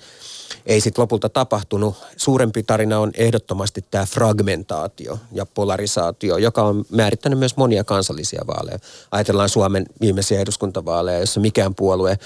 ei 0.66 0.82
sitten 0.82 1.02
lopulta 1.02 1.30
tapahtunut. 1.30 1.96
Suurempi 2.18 2.64
tarina 2.64 3.00
on 3.00 3.12
ehdottomasti 3.14 3.86
tämä 3.92 4.06
fragmentaatio 4.06 5.20
ja 5.32 5.46
polarisaatio, 5.46 6.38
joka 6.38 6.64
on 6.64 6.86
määrittänyt 6.92 7.40
myös 7.40 7.58
monia 7.58 7.84
kansallisia 7.84 8.44
vaaleja. 8.48 8.80
Ajatellaan 9.12 9.50
Suomen 9.50 9.86
viimeisiä 10.02 10.40
eduskuntavaaleja, 10.40 11.20
jossa 11.20 11.40
mikään 11.40 11.76
puolue 11.76 12.18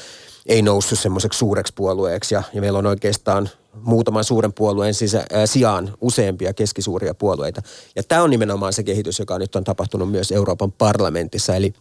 ei 0.46 0.62
noussut 0.62 1.00
semmoiseksi 1.00 1.40
suureksi 1.40 1.74
puolueeksi 1.76 2.36
ja, 2.36 2.44
ja 2.54 2.62
meillä 2.62 2.80
on 2.80 2.86
oikeastaan 2.86 3.50
muutaman 3.82 4.24
suuren 4.24 4.54
puolueen 4.54 4.94
sisä, 4.94 5.18
äh, 5.20 5.26
sijaan 5.46 5.94
useampia 6.02 6.54
keskisuuria 6.54 7.14
puolueita. 7.14 7.62
Ja 7.96 8.04
tämä 8.04 8.24
on 8.24 8.30
nimenomaan 8.30 8.74
se 8.74 8.84
kehitys, 8.84 9.20
joka 9.20 9.40
nyt 9.40 9.56
on 9.56 9.64
tapahtunut 9.64 10.12
myös 10.12 10.32
Euroopan 10.32 10.72
parlamentissa. 10.72 11.56
Eli 11.56 11.74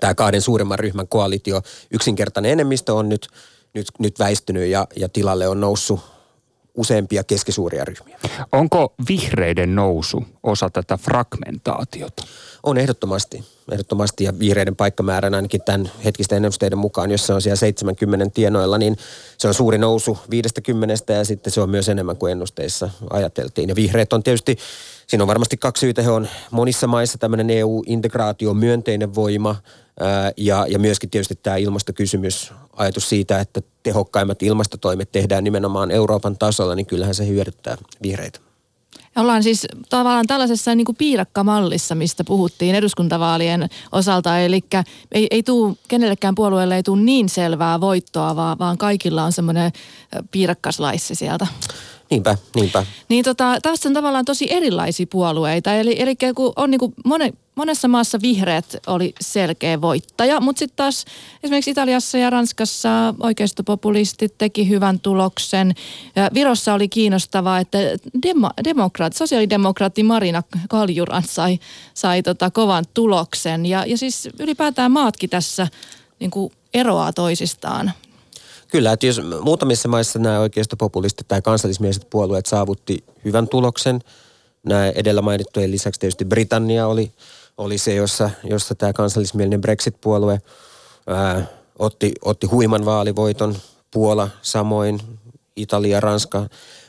tämä 0.00 0.14
kahden 0.14 0.42
suuremman 0.42 0.78
ryhmän 0.78 1.08
koalitio, 1.08 1.62
yksinkertainen 1.90 2.52
enemmistö 2.52 2.94
on 2.94 3.08
nyt 3.08 3.28
nyt, 3.76 3.86
nyt 3.98 4.18
väistynyt 4.18 4.68
ja, 4.68 4.86
ja 4.96 5.08
tilalle 5.08 5.48
on 5.48 5.60
noussut 5.60 6.00
useampia 6.74 7.24
keskisuuria 7.24 7.84
ryhmiä. 7.84 8.18
Onko 8.52 8.94
vihreiden 9.08 9.74
nousu 9.74 10.24
osa 10.42 10.70
tätä 10.70 10.96
fragmentaatiota? 10.96 12.22
On 12.62 12.78
ehdottomasti. 12.78 13.44
Ehdottomasti 13.72 14.24
ja 14.24 14.38
vihreiden 14.38 14.76
paikkamäärän 14.76 15.34
ainakin 15.34 15.60
tämän 15.64 15.90
hetkisten 16.04 16.36
ennusteiden 16.36 16.78
mukaan, 16.78 17.10
jos 17.10 17.26
se 17.26 17.32
on 17.32 17.42
siellä 17.42 17.56
70 17.56 18.34
tienoilla, 18.34 18.78
niin 18.78 18.96
se 19.38 19.48
on 19.48 19.54
suuri 19.54 19.78
nousu 19.78 20.18
50 20.30 21.12
ja 21.12 21.24
sitten 21.24 21.52
se 21.52 21.60
on 21.60 21.70
myös 21.70 21.88
enemmän 21.88 22.16
kuin 22.16 22.32
ennusteissa 22.32 22.90
ajateltiin. 23.10 23.68
Ja 23.68 23.76
vihreät 23.76 24.12
on 24.12 24.22
tietysti, 24.22 24.58
siinä 25.06 25.24
on 25.24 25.28
varmasti 25.28 25.56
kaksi 25.56 25.80
syytä. 25.80 26.02
He 26.02 26.10
on 26.10 26.28
monissa 26.50 26.86
maissa 26.86 27.18
tämmöinen 27.18 27.50
EU-integraatio 27.50 28.54
myönteinen 28.54 29.14
voima– 29.14 29.56
ja, 30.36 30.66
ja 30.68 30.78
myöskin 30.78 31.10
tietysti 31.10 31.38
tämä 31.42 31.56
ilmastokysymys, 31.56 32.52
ajatus 32.72 33.08
siitä, 33.08 33.40
että 33.40 33.62
tehokkaimmat 33.82 34.42
ilmastotoimet 34.42 35.12
tehdään 35.12 35.44
nimenomaan 35.44 35.90
Euroopan 35.90 36.38
tasolla, 36.38 36.74
niin 36.74 36.86
kyllähän 36.86 37.14
se 37.14 37.28
hyödyttää 37.28 37.76
vihreitä. 38.02 38.40
Ollaan 39.16 39.42
siis 39.42 39.66
tavallaan 39.90 40.26
tällaisessa 40.26 40.74
niin 40.74 40.84
kuin 40.84 40.96
piirakkamallissa, 40.96 41.94
mistä 41.94 42.24
puhuttiin 42.24 42.74
eduskuntavaalien 42.74 43.68
osalta. 43.92 44.38
Eli 44.38 44.64
ei, 45.12 45.26
ei 45.30 45.42
tuu, 45.42 45.78
kenellekään 45.88 46.34
puolueelle 46.34 46.76
ei 46.76 46.82
tule 46.82 47.02
niin 47.02 47.28
selvää 47.28 47.80
voittoa, 47.80 48.36
vaan, 48.36 48.58
vaan 48.58 48.78
kaikilla 48.78 49.24
on 49.24 49.32
semmoinen 49.32 49.72
piirakkaslaissi 50.30 51.14
sieltä. 51.14 51.46
Niinpä, 52.10 52.36
niinpä. 52.54 52.86
Niin 53.08 53.24
tota, 53.24 53.58
tässä 53.62 53.88
on 53.88 53.94
tavallaan 53.94 54.24
tosi 54.24 54.52
erilaisia 54.52 55.06
puolueita. 55.10 55.74
Eli, 55.74 56.02
eli 56.02 56.16
kun 56.34 56.52
on 56.56 56.70
niin 56.70 56.78
kuin 56.78 56.94
monen, 57.04 57.32
monessa 57.54 57.88
maassa 57.88 58.18
vihreät 58.22 58.76
oli 58.86 59.14
selkeä 59.20 59.80
voittaja, 59.80 60.40
mutta 60.40 60.58
sitten 60.58 60.76
taas 60.76 61.04
esimerkiksi 61.42 61.70
Italiassa 61.70 62.18
ja 62.18 62.30
Ranskassa 62.30 63.14
oikeistopopulistit 63.20 64.34
teki 64.38 64.68
hyvän 64.68 65.00
tuloksen. 65.00 65.74
Ja 66.16 66.30
Virossa 66.34 66.74
oli 66.74 66.88
kiinnostavaa, 66.88 67.58
että 67.58 67.78
demo, 68.22 68.50
demokraat, 68.64 69.12
sosiaalidemokraatti 69.12 70.02
Marina 70.02 70.42
Kaljuran 70.68 71.22
sai, 71.22 71.58
sai 71.94 72.22
tota 72.22 72.50
kovan 72.50 72.84
tuloksen. 72.94 73.66
Ja, 73.66 73.84
ja 73.86 73.98
siis 73.98 74.28
ylipäätään 74.38 74.92
maatkin 74.92 75.30
tässä 75.30 75.68
niin 76.20 76.30
kuin 76.30 76.52
eroaa 76.74 77.12
toisistaan. 77.12 77.92
Kyllä, 78.76 78.92
että 78.92 79.06
jos 79.06 79.20
muutamissa 79.40 79.88
maissa 79.88 80.18
nämä 80.18 80.40
oikeistopopulistit 80.40 81.28
tai 81.28 81.42
kansallismieliset 81.42 82.10
puolueet 82.10 82.46
saavutti 82.46 83.04
hyvän 83.24 83.48
tuloksen, 83.48 84.00
nämä 84.62 84.88
edellä 84.88 85.22
mainittujen 85.22 85.70
lisäksi 85.70 86.00
tietysti 86.00 86.24
Britannia 86.24 86.86
oli, 86.86 87.12
oli 87.58 87.78
se, 87.78 87.94
jossa, 87.94 88.30
jossa 88.44 88.74
tämä 88.74 88.92
kansallismielinen 88.92 89.60
Brexit-puolue 89.60 90.40
ää, 91.06 91.46
otti, 91.78 92.12
otti 92.24 92.46
huiman 92.46 92.84
vaalivoiton, 92.84 93.56
Puola 93.90 94.28
samoin, 94.42 95.00
Italia, 95.56 96.00
Ranska. 96.00 96.46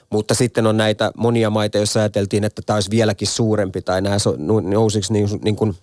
Mutta 0.10 0.34
sitten 0.34 0.68
on 0.68 0.78
näitä 0.78 1.12
monia 1.18 1.50
maita, 1.50 1.78
joissa 1.78 2.00
ajateltiin, 2.00 2.44
että 2.44 2.62
tämä 2.66 2.78
olisi 2.78 2.92
vieläkin 2.92 3.28
suurempi 3.28 3.82
tai 3.82 4.02
nämä 4.02 4.18
nousiksi 4.64 5.14
niin, 5.14 5.30
niin 5.44 5.56
kuin 5.56 5.76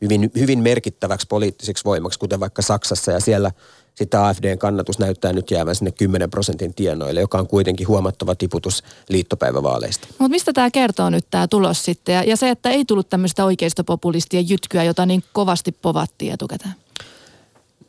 hyvin, 0.00 0.30
hyvin 0.38 0.58
merkittäväksi 0.58 1.26
poliittiseksi 1.26 1.84
voimaksi, 1.84 2.18
kuten 2.18 2.40
vaikka 2.40 2.62
Saksassa 2.62 3.12
ja 3.12 3.20
siellä– 3.20 3.50
sitten 3.98 4.20
AFDn 4.20 4.58
kannatus 4.58 4.98
näyttää 4.98 5.32
nyt 5.32 5.50
jäävän 5.50 5.74
sinne 5.74 5.90
10 5.90 6.30
prosentin 6.30 6.74
tienoille, 6.74 7.20
joka 7.20 7.38
on 7.38 7.46
kuitenkin 7.46 7.88
huomattava 7.88 8.34
tiputus 8.34 8.82
liittopäivävaaleista. 9.08 10.08
Mutta 10.10 10.28
mistä 10.28 10.52
tämä 10.52 10.70
kertoo 10.70 11.10
nyt 11.10 11.26
tämä 11.30 11.48
tulos 11.48 11.84
sitten? 11.84 12.14
Ja, 12.14 12.22
ja 12.22 12.36
se, 12.36 12.50
että 12.50 12.70
ei 12.70 12.84
tullut 12.84 13.08
tämmöistä 13.08 13.44
oikeistopopulistien 13.44 14.48
jytkyä, 14.48 14.84
jota 14.84 15.06
niin 15.06 15.24
kovasti 15.32 15.72
povattiin 15.72 16.32
etukäteen? 16.32 16.74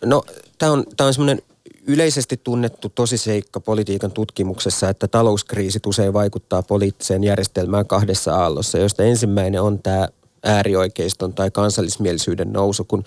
No, 0.06 0.24
tämä 0.58 0.72
on, 0.72 0.84
tää 0.98 1.08
on 1.08 1.14
semmoinen 1.14 1.42
yleisesti 1.88 2.38
tunnettu 2.44 2.90
tosiseikka 2.90 3.60
politiikan 3.60 4.12
tutkimuksessa, 4.12 4.90
että 4.90 5.08
talouskriisit 5.08 5.86
usein 5.86 6.14
vaikuttaa 6.14 6.64
poliittiseen 6.64 7.24
järjestelmään 7.24 7.88
kahdessa 7.88 8.36
aallossa, 8.36 8.78
joista 8.78 9.04
ensimmäinen 9.04 9.62
on 9.62 9.80
tämä 9.80 10.08
äärioikeiston 10.44 11.34
tai 11.34 11.52
kansallismielisyyden 11.52 12.54
nousu, 12.54 12.84
kun 12.84 13.04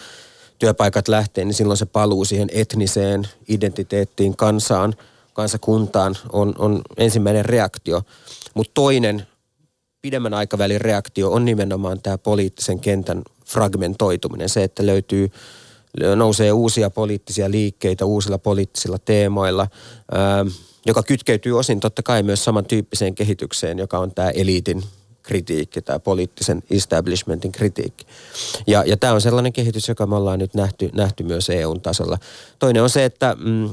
työpaikat 0.63 1.09
lähtee, 1.09 1.45
niin 1.45 1.55
silloin 1.55 1.77
se 1.77 1.87
paluu 1.87 2.25
siihen 2.25 2.49
etniseen 2.53 3.29
identiteettiin, 3.49 4.37
kansaan, 4.37 4.95
kansakuntaan 5.33 6.17
on, 6.33 6.55
on 6.59 6.83
ensimmäinen 6.97 7.45
reaktio. 7.45 8.03
Mutta 8.55 8.71
toinen 8.75 9.27
pidemmän 10.03 10.35
aikavälin 10.35 10.81
reaktio 10.81 11.33
on 11.33 11.45
nimenomaan 11.45 12.03
tämä 12.03 12.19
poliittisen 12.19 12.81
kentän 12.81 13.23
fragmentoituminen. 13.47 14.49
Se, 14.49 14.65
että 14.65 14.87
löytyy, 14.87 15.31
nousee 16.17 16.53
uusia 16.53 16.91
poliittisia 16.91 17.51
liikkeitä 17.51 18.05
uusilla 18.05 18.39
poliittisilla 18.39 18.99
teemoilla, 18.99 19.69
ää, 20.13 20.47
joka 20.87 21.03
kytkeytyy 21.03 21.59
osin 21.59 21.81
totta 21.81 22.03
kai 22.03 22.23
myös 22.23 22.45
samantyyppiseen 22.45 23.15
kehitykseen, 23.15 23.79
joka 23.79 23.99
on 23.99 24.15
tämä 24.15 24.31
eliitin 24.31 24.83
kritiikki, 25.23 25.83
tämä 25.83 25.99
poliittisen 25.99 26.63
establishmentin 26.71 27.53
kritiikki. 27.53 28.07
Ja, 28.67 28.85
ja 28.87 28.97
tämä 28.97 29.13
on 29.13 29.21
sellainen 29.21 29.53
kehitys, 29.53 29.89
joka 29.89 30.07
me 30.07 30.17
ollaan 30.17 30.39
nyt 30.39 30.55
nähty, 30.55 30.91
nähty 30.95 31.23
myös 31.23 31.51
EUn 31.51 31.81
tasolla. 31.81 32.19
Toinen 32.59 32.83
on 32.83 32.91
se, 32.91 33.05
että 33.05 33.37
mm, 33.39 33.71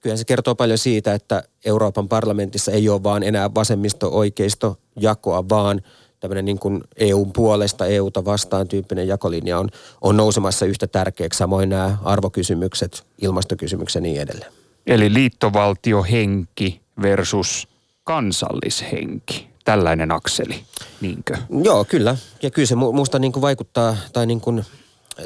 kyllä 0.00 0.16
se 0.16 0.24
kertoo 0.24 0.54
paljon 0.54 0.78
siitä, 0.78 1.14
että 1.14 1.42
Euroopan 1.64 2.08
parlamentissa 2.08 2.72
ei 2.72 2.88
ole 2.88 3.02
vaan 3.02 3.22
enää 3.22 3.54
vasemmisto-oikeisto 3.54 4.78
jakoa, 5.00 5.48
vaan 5.48 5.82
tämmöinen 6.20 6.44
niin 6.44 6.58
kuin 6.58 6.84
EUn 6.96 7.32
puolesta, 7.32 7.86
EUta 7.86 8.24
vastaan 8.24 8.68
tyyppinen 8.68 9.08
jakolinja 9.08 9.58
on, 9.58 9.68
on 10.00 10.16
nousemassa 10.16 10.66
yhtä 10.66 10.86
tärkeäksi. 10.86 11.38
Samoin 11.38 11.68
nämä 11.68 11.98
arvokysymykset, 12.04 13.06
ilmastokysymykset 13.22 13.94
ja 13.94 14.00
niin 14.00 14.20
edelleen. 14.20 14.52
Eli 14.86 15.12
liittovaltiohenki 15.12 16.80
versus 17.02 17.68
kansallishenki, 18.04 19.48
tällainen 19.64 20.12
akseli, 20.12 20.60
niinkö? 21.00 21.36
Joo, 21.62 21.84
kyllä. 21.84 22.16
Ja 22.42 22.50
kyllä 22.50 22.66
se 22.66 22.76
minusta 22.76 23.18
niin 23.18 23.32
vaikuttaa 23.40 23.96
tai 24.12 24.26
niin 24.26 24.40
kuin 24.40 24.64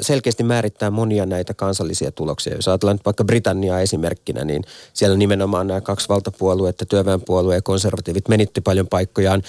selkeästi 0.01 0.43
määrittää 0.43 0.91
monia 0.91 1.25
näitä 1.25 1.53
kansallisia 1.53 2.11
tuloksia. 2.11 2.55
Jos 2.55 2.67
ajatellaan 2.67 2.95
nyt 2.95 3.05
vaikka 3.05 3.23
Britanniaa 3.23 3.79
esimerkkinä, 3.79 4.45
niin 4.45 4.63
siellä 4.93 5.17
nimenomaan 5.17 5.67
nämä 5.67 5.81
kaksi 5.81 6.09
valtapuoluetta, 6.09 6.85
työväenpuolue 6.85 7.55
ja 7.55 7.61
konservatiivit 7.61 8.27
menitti 8.27 8.61
paljon 8.61 8.87
paikkojaan. 8.87 9.43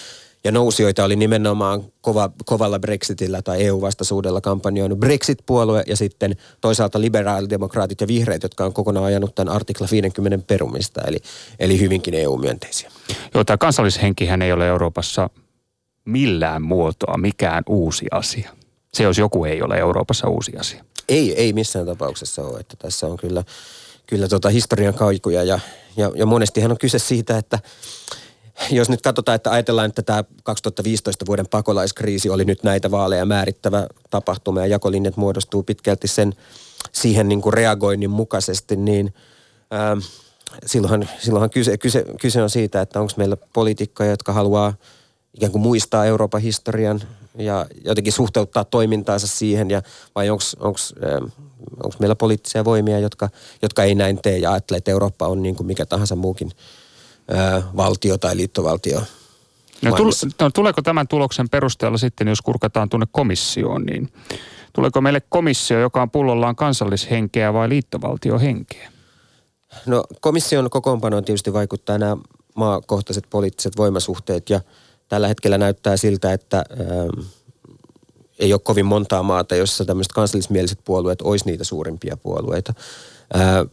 Ja 0.44 0.52
nousijoita 0.52 1.04
oli 1.04 1.16
nimenomaan 1.16 1.84
kova, 2.00 2.30
kovalla 2.44 2.78
Brexitillä 2.78 3.42
tai 3.42 3.64
EU-vastaisuudella 3.64 4.40
kampanjoinut 4.40 4.98
Brexit-puolue 4.98 5.82
ja 5.86 5.96
sitten 5.96 6.36
toisaalta 6.60 7.00
liberaalidemokraatit 7.00 8.00
ja 8.00 8.06
vihreät, 8.06 8.42
jotka 8.42 8.64
on 8.64 8.72
kokonaan 8.72 9.06
ajanut 9.06 9.34
tämän 9.34 9.54
artikla 9.54 9.86
50 9.90 10.46
perumista, 10.46 11.00
eli, 11.06 11.18
eli 11.58 11.80
hyvinkin 11.80 12.14
EU-myönteisiä. 12.14 12.90
Joo, 13.34 13.44
tämä 13.44 13.56
kansallishenkihän 13.56 14.42
ei 14.42 14.52
ole 14.52 14.68
Euroopassa 14.68 15.30
millään 16.04 16.62
muotoa 16.62 17.16
mikään 17.16 17.62
uusi 17.68 18.06
asia. 18.10 18.50
Se 18.94 19.02
jos 19.02 19.18
joku 19.18 19.44
ei 19.44 19.62
ole 19.62 19.78
Euroopassa 19.78 20.28
uusi 20.28 20.56
asia. 20.56 20.84
Ei, 21.08 21.34
ei 21.34 21.52
missään 21.52 21.86
tapauksessa 21.86 22.42
ole, 22.42 22.60
että 22.60 22.76
tässä 22.76 23.06
on 23.06 23.16
kyllä, 23.16 23.44
kyllä 24.06 24.28
tota 24.28 24.48
historian 24.48 24.94
kaikuja 24.94 25.42
ja, 25.42 25.60
ja, 25.96 26.12
ja 26.14 26.26
monestihan 26.26 26.70
on 26.70 26.78
kyse 26.78 26.98
siitä, 26.98 27.38
että 27.38 27.58
jos 28.70 28.88
nyt 28.88 29.02
katsotaan, 29.02 29.36
että 29.36 29.50
ajatellaan, 29.50 29.88
että 29.88 30.02
tämä 30.02 30.24
2015 30.42 31.26
vuoden 31.26 31.48
pakolaiskriisi 31.48 32.30
oli 32.30 32.44
nyt 32.44 32.62
näitä 32.62 32.90
vaaleja 32.90 33.26
määrittävä 33.26 33.86
tapahtuma 34.10 34.60
ja 34.60 34.66
jakolinjat 34.66 35.16
muodostuu 35.16 35.62
pitkälti 35.62 36.08
sen 36.08 36.34
siihen 36.92 37.28
niin 37.28 37.42
kuin 37.42 37.52
reagoinnin 37.52 38.10
mukaisesti, 38.10 38.76
niin 38.76 39.14
ää, 39.70 39.92
ähm, 39.92 40.00
silloinhan, 40.66 41.08
silloinhan 41.18 41.50
kyse, 41.50 41.78
kyse, 41.78 42.04
kyse 42.20 42.42
on 42.42 42.50
siitä, 42.50 42.80
että 42.80 43.00
onko 43.00 43.12
meillä 43.16 43.36
poliitikkoja, 43.52 44.10
jotka 44.10 44.32
haluaa 44.32 44.74
ikään 45.34 45.52
kuin 45.52 45.62
muistaa 45.62 46.06
Euroopan 46.06 46.40
historian 46.40 47.00
ja 47.38 47.66
jotenkin 47.84 48.12
suhteuttaa 48.12 48.64
toimintaansa 48.64 49.26
siihen, 49.26 49.70
ja, 49.70 49.82
vai 50.14 50.30
onko 50.30 50.78
ähm, 51.04 51.24
meillä 51.98 52.16
poliittisia 52.16 52.64
voimia, 52.64 52.98
jotka, 52.98 53.28
jotka 53.62 53.82
ei 53.82 53.94
näin 53.94 54.18
tee 54.22 54.38
ja 54.38 54.52
ajattelee, 54.52 54.78
että 54.78 54.90
Eurooppa 54.90 55.26
on 55.26 55.42
niin 55.42 55.56
kuin 55.56 55.66
mikä 55.66 55.86
tahansa 55.86 56.16
muukin 56.16 56.50
valtio 57.76 58.18
tai 58.18 58.36
liittovaltio. 58.36 59.02
No, 59.82 59.90
no, 60.40 60.50
tuleeko 60.50 60.82
tämän 60.82 61.08
tuloksen 61.08 61.48
perusteella 61.48 61.98
sitten, 61.98 62.28
jos 62.28 62.42
kurkataan 62.42 62.88
tuonne 62.88 63.06
komissioon, 63.10 63.82
niin 63.86 64.12
tuleeko 64.72 65.00
meille 65.00 65.22
komissio, 65.28 65.80
joka 65.80 66.02
on 66.02 66.10
pullollaan 66.10 66.56
kansallishenkeä 66.56 67.52
vai 67.52 67.68
liittovaltiohenkeä? 67.68 68.92
No 69.86 70.04
komission 70.20 70.70
kokoonpanoon 70.70 71.24
tietysti 71.24 71.52
vaikuttaa 71.52 71.98
nämä 71.98 72.16
maakohtaiset 72.54 73.24
poliittiset 73.30 73.76
voimasuhteet 73.76 74.50
ja 74.50 74.60
tällä 75.08 75.28
hetkellä 75.28 75.58
näyttää 75.58 75.96
siltä, 75.96 76.32
että 76.32 76.56
ää, 76.56 76.64
ei 78.38 78.52
ole 78.52 78.60
kovin 78.64 78.86
montaa 78.86 79.22
maata, 79.22 79.56
jossa 79.56 79.84
tämmöiset 79.84 80.12
kansallismieliset 80.12 80.78
puolueet 80.84 81.22
olisi 81.22 81.46
niitä 81.46 81.64
suurimpia 81.64 82.16
puolueita. 82.16 82.74
Ää, 83.34 83.64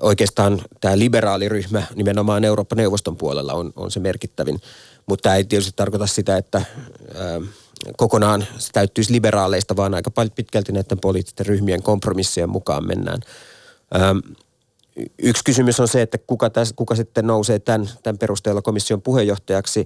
oikeastaan 0.00 0.62
tämä 0.80 0.98
liberaaliryhmä 0.98 1.82
nimenomaan 1.94 2.44
Euroopan 2.44 2.76
neuvoston 2.76 3.16
puolella 3.16 3.52
on, 3.52 3.72
on 3.76 3.90
se 3.90 4.00
merkittävin. 4.00 4.60
Mutta 5.06 5.22
tämä 5.22 5.36
ei 5.36 5.44
tietysti 5.44 5.72
tarkoita 5.76 6.06
sitä, 6.06 6.36
että 6.36 6.62
ää, 7.14 7.40
kokonaan 7.96 8.46
se 8.58 8.72
täyttyisi 8.72 9.12
liberaaleista, 9.12 9.76
vaan 9.76 9.94
aika 9.94 10.10
pitkälti 10.34 10.72
näiden 10.72 11.00
poliittisten 11.00 11.46
ryhmien 11.46 11.82
kompromissien 11.82 12.50
mukaan 12.50 12.86
mennään. 12.86 13.20
Ää, 13.94 14.14
yksi 15.18 15.44
kysymys 15.44 15.80
on 15.80 15.88
se, 15.88 16.02
että 16.02 16.18
kuka, 16.18 16.50
täs, 16.50 16.72
kuka 16.76 16.94
sitten 16.94 17.26
nousee 17.26 17.58
tämän, 17.58 17.90
tämän 18.02 18.18
perusteella 18.18 18.62
komission 18.62 19.02
puheenjohtajaksi. 19.02 19.84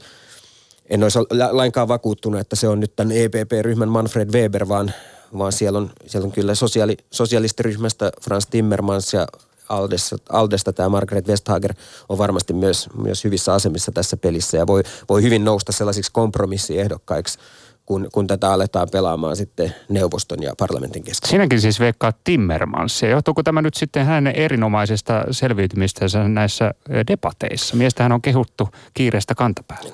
En 0.90 1.02
olisi 1.02 1.18
lainkaan 1.50 1.88
vakuuttunut, 1.88 2.40
että 2.40 2.56
se 2.56 2.68
on 2.68 2.80
nyt 2.80 2.96
tämän 2.96 3.16
EPP-ryhmän 3.16 3.88
Manfred 3.88 4.30
Weber, 4.32 4.68
vaan, 4.68 4.92
vaan 5.38 5.52
siellä, 5.52 5.78
on, 5.78 5.90
siellä 6.06 6.26
on 6.26 6.32
kyllä 6.32 6.54
sosiaali, 6.54 6.96
sosialistiryhmästä 7.10 8.12
Frans 8.22 8.46
Timmermans 8.46 9.12
ja 9.12 9.26
Aldesta, 9.68 10.16
Aldesta 10.28 10.72
tämä 10.72 10.88
Margaret 10.88 11.28
Westhager 11.28 11.74
on 12.08 12.18
varmasti 12.18 12.52
myös, 12.52 12.88
myös 12.96 13.24
hyvissä 13.24 13.54
asemissa 13.54 13.92
tässä 13.92 14.16
pelissä 14.16 14.56
ja 14.56 14.66
voi, 14.66 14.82
voi 15.08 15.22
hyvin 15.22 15.44
nousta 15.44 15.72
sellaisiksi 15.72 16.12
kompromissiehdokkaiksi, 16.12 17.38
kun, 17.86 18.08
kun 18.12 18.26
tätä 18.26 18.52
aletaan 18.52 18.88
pelaamaan 18.92 19.36
sitten 19.36 19.74
neuvoston 19.88 20.42
ja 20.42 20.54
parlamentin 20.58 21.04
kesken. 21.04 21.30
Sinäkin 21.30 21.60
siis 21.60 21.80
veikkaa 21.80 22.12
Timmermans. 22.24 23.02
Ja 23.02 23.08
johtuuko 23.08 23.42
tämä 23.42 23.62
nyt 23.62 23.74
sitten 23.74 24.06
hänen 24.06 24.34
erinomaisesta 24.34 25.24
selviytymistänsä 25.30 26.28
näissä 26.28 26.74
debateissa? 27.06 27.76
Miestähän 27.76 28.12
on 28.12 28.22
kehuttu 28.22 28.68
kiireestä 28.94 29.34
kantapäällä. 29.34 29.90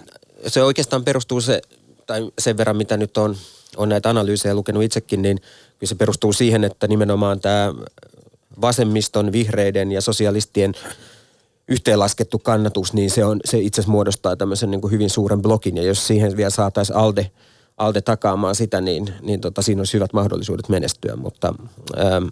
Se 0.47 0.63
oikeastaan 0.63 1.05
perustuu 1.05 1.41
se, 1.41 1.63
tai 2.07 2.31
sen 2.39 2.57
verran 2.57 2.77
mitä 2.77 2.97
nyt 2.97 3.17
on, 3.17 3.37
on 3.77 3.89
näitä 3.89 4.11
analyysejä 4.11 4.55
lukenut 4.55 4.83
itsekin, 4.83 5.23
niin 5.23 5.39
kyllä 5.79 5.89
se 5.89 5.95
perustuu 5.95 6.33
siihen, 6.33 6.65
että 6.65 6.89
nimenomaan 6.89 7.41
tämä 7.41 7.75
vasemmiston, 8.61 9.33
vihreiden 9.33 9.93
ja 9.93 10.01
sosialistien 10.01 10.75
yhteenlaskettu 11.69 12.39
kannatus, 12.39 12.93
niin 12.93 13.11
se, 13.11 13.25
on, 13.25 13.41
se 13.45 13.59
itse 13.59 13.81
asiassa 13.81 13.93
muodostaa 13.93 14.37
tämmöisen 14.37 14.71
niin 14.71 14.81
kuin 14.81 14.91
hyvin 14.91 15.11
suuren 15.11 15.43
blokin. 15.43 15.77
Ja 15.77 15.83
jos 15.83 16.07
siihen 16.07 16.37
vielä 16.37 16.51
saataisiin 16.51 16.97
ALDE, 16.97 17.31
ALDE 17.77 18.01
takaamaan 18.01 18.55
sitä, 18.55 18.81
niin, 18.81 19.15
niin 19.23 19.41
tota, 19.41 19.63
siinä 19.63 19.81
olisi 19.81 19.95
hyvät 19.95 20.13
mahdollisuudet 20.13 20.69
menestyä. 20.69 21.17
Mutta 21.17 21.55
ähm, 21.99 22.27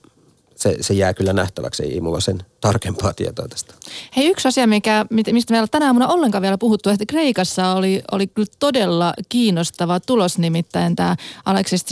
se, 0.59 0.77
se 0.81 0.95
jää 0.95 1.14
kyllä 1.14 1.33
nähtäväksi, 1.33 1.83
ei 1.83 2.01
mulla 2.01 2.21
sen 2.21 2.38
tarkempaa 2.61 3.12
tietoa 3.12 3.49
tästä. 3.49 3.75
Hei 4.17 4.29
yksi 4.29 4.49
asia, 4.49 4.67
mikä, 4.67 5.07
mistä 5.11 5.55
meillä 5.55 5.69
tänä 5.71 5.87
aamuna 5.87 6.09
ollenkaan 6.09 6.43
vielä 6.43 6.59
puhuttu, 6.59 6.91
että 6.91 7.05
Kreikassa 7.09 7.73
oli, 7.73 8.03
oli 8.12 8.27
kyllä 8.27 8.49
todella 8.59 9.14
kiinnostava 9.29 10.01
tulos, 10.01 10.38
nimittäin 10.38 10.97
tämä 10.97 11.17
Alexis 11.45 11.85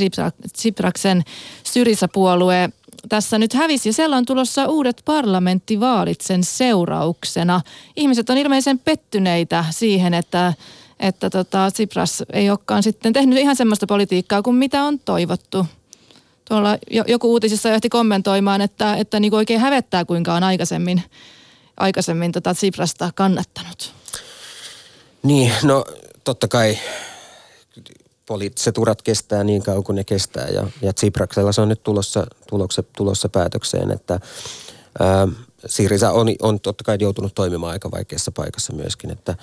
Tsipraksen 0.53 1.23
Syriza-puolue 1.65 2.71
tässä 3.09 3.39
nyt 3.39 3.55
hävisi 3.55 3.89
ja 3.89 3.93
siellä 3.93 4.17
on 4.17 4.27
tulossa 4.27 4.67
uudet 4.67 5.03
parlamenttivaalit 5.05 6.21
sen 6.21 6.45
seurauksena. 6.45 7.61
Ihmiset 7.97 8.31
on 8.31 8.39
ilmeisen 8.39 8.79
pettyneitä 8.79 9.65
siihen, 9.71 10.15
että, 10.15 10.53
että 11.01 11.31
tota, 11.31 11.71
Tsipras 11.71 12.23
ei 12.33 12.51
olekaan 12.51 12.83
sitten 12.83 13.13
tehnyt 13.13 13.39
ihan 13.39 13.57
semmoista 13.57 13.87
politiikkaa 13.87 14.43
kuin 14.43 14.57
mitä 14.57 14.83
on 14.85 14.99
toivottu. 14.99 15.67
Tuolla 16.49 16.79
joku 17.09 17.31
uutisissa 17.33 17.69
johti 17.69 17.89
kommentoimaan, 17.89 18.61
että, 18.61 18.97
että 18.97 19.21
niin 19.21 19.35
oikein 19.35 19.61
hävettää 19.61 20.05
kuinka 20.05 20.35
on 20.35 20.43
aikaisemmin, 20.43 21.03
aikaisemmin 21.77 22.33
tota 22.33 22.55
Tsiprasta 22.55 23.11
kannattanut. 23.15 23.93
Niin, 25.23 25.53
no 25.63 25.85
totta 26.25 26.49
kai 26.49 26.79
poliittiset 28.27 28.79
urat 28.79 29.03
kestää 29.03 29.45
niin 29.45 29.63
kauan 29.63 29.85
kuin 29.85 29.97
ne 29.97 30.05
kestää. 30.05 30.49
Ja, 30.49 30.67
ja 30.83 30.93
Tsipraksella 30.93 31.53
se 31.53 31.61
on 31.61 31.69
nyt 31.69 31.83
tulossa, 31.83 32.27
tulossa, 32.49 32.83
tulossa 32.97 33.29
päätökseen, 33.29 33.91
että 33.91 34.21
ää, 35.01 35.29
Sirisa 35.67 36.13
on, 36.13 36.29
on 36.43 36.61
totta 36.61 36.85
kai 36.85 36.97
joutunut 37.01 37.35
toimimaan 37.35 37.73
aika 37.73 37.91
vaikeassa 37.91 38.33
paikassa 38.33 38.73
myöskin. 38.73 39.11
Että 39.11 39.35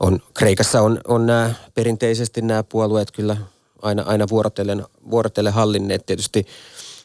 on, 0.00 0.20
Kreikassa 0.34 0.82
on, 0.82 1.00
on 1.08 1.26
nämä, 1.26 1.54
perinteisesti 1.74 2.42
nämä 2.42 2.62
puolueet 2.62 3.10
kyllä 3.10 3.36
aina, 3.82 4.02
aina 4.02 4.26
vuorotellen, 4.30 4.84
vuorotellen 5.10 5.52
hallinneet 5.52 6.06
tietysti. 6.06 6.46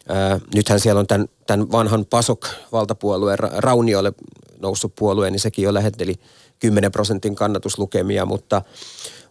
Ää, 0.08 0.40
nythän 0.56 0.80
siellä 0.80 1.00
on 1.00 1.08
tämän, 1.08 1.28
tämän 1.48 1.72
vanhan 1.72 2.06
PASOK-valtapuolueen 2.06 3.40
Raunioille 3.40 4.14
noussut 4.60 4.96
puolue, 4.96 5.32
niin 5.32 5.40
sekin 5.40 5.64
jo 5.64 5.74
lähetteli 5.74 6.16
10 6.64 6.92
prosentin 6.92 7.36
kannatuslukemia, 7.36 8.26
mutta 8.26 8.62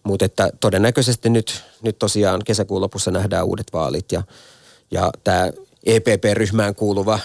mutta 0.03 0.25
että 0.25 0.49
todennäköisesti 0.59 1.29
nyt, 1.29 1.63
nyt 1.81 1.99
tosiaan 1.99 2.41
kesäkuun 2.45 2.81
lopussa 2.81 3.11
nähdään 3.11 3.45
uudet 3.45 3.67
vaalit 3.73 4.11
ja, 4.11 4.23
ja 4.91 5.11
tämä 5.23 5.51
EPP-ryhmään 5.85 6.75
kuuluva 6.75 7.19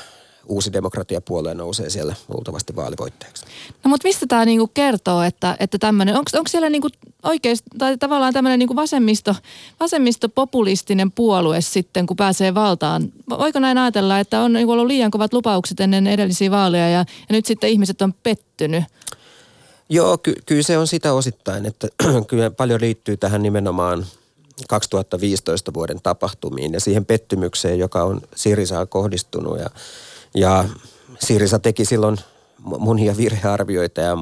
uusi 0.46 0.72
demokratiapuolue 0.72 1.54
nousee 1.54 1.90
siellä 1.90 2.14
luultavasti 2.28 2.76
vaalivoittajaksi. 2.76 3.46
No 3.84 3.88
mutta 3.88 4.08
mistä 4.08 4.26
tämä 4.26 4.44
niinku 4.44 4.66
kertoo, 4.74 5.22
että, 5.22 5.56
että 5.60 5.78
tämmöinen, 5.78 6.16
onko 6.16 6.48
siellä 6.48 6.70
niinku 6.70 6.88
oikeasti, 7.22 7.70
tai 7.78 7.98
tavallaan 7.98 8.32
tämmöinen 8.32 8.58
niinku 8.58 8.76
vasemmisto, 8.76 9.34
vasemmistopopulistinen 9.80 11.12
puolue 11.12 11.60
sitten, 11.60 12.06
kun 12.06 12.16
pääsee 12.16 12.54
valtaan? 12.54 13.12
Voiko 13.30 13.58
näin 13.58 13.78
ajatella, 13.78 14.20
että 14.20 14.40
on 14.40 14.52
niinku 14.52 14.72
ollut 14.72 14.86
liian 14.86 15.10
kovat 15.10 15.32
lupaukset 15.32 15.80
ennen 15.80 16.06
edellisiä 16.06 16.50
vaaleja 16.50 16.88
ja, 16.88 16.98
ja 16.98 17.04
nyt 17.30 17.46
sitten 17.46 17.70
ihmiset 17.70 18.02
on 18.02 18.14
pettynyt? 18.22 18.84
Joo, 19.88 20.18
ky- 20.18 20.34
kyllä 20.46 20.62
se 20.62 20.78
on 20.78 20.86
sitä 20.86 21.12
osittain, 21.12 21.66
että 21.66 21.88
kyllä 22.28 22.50
paljon 22.50 22.80
liittyy 22.80 23.16
tähän 23.16 23.42
nimenomaan 23.42 24.06
2015 24.68 25.74
vuoden 25.74 26.00
tapahtumiin 26.02 26.72
ja 26.72 26.80
siihen 26.80 27.06
pettymykseen, 27.06 27.78
joka 27.78 28.02
on 28.02 28.20
Sirisaan 28.34 28.88
kohdistunut. 28.88 29.58
Ja, 29.58 29.70
ja 30.34 30.64
Sirisa 31.18 31.58
teki 31.58 31.84
silloin 31.84 32.16
monia 32.62 33.16
virhearvioita 33.16 34.00
ja 34.00 34.16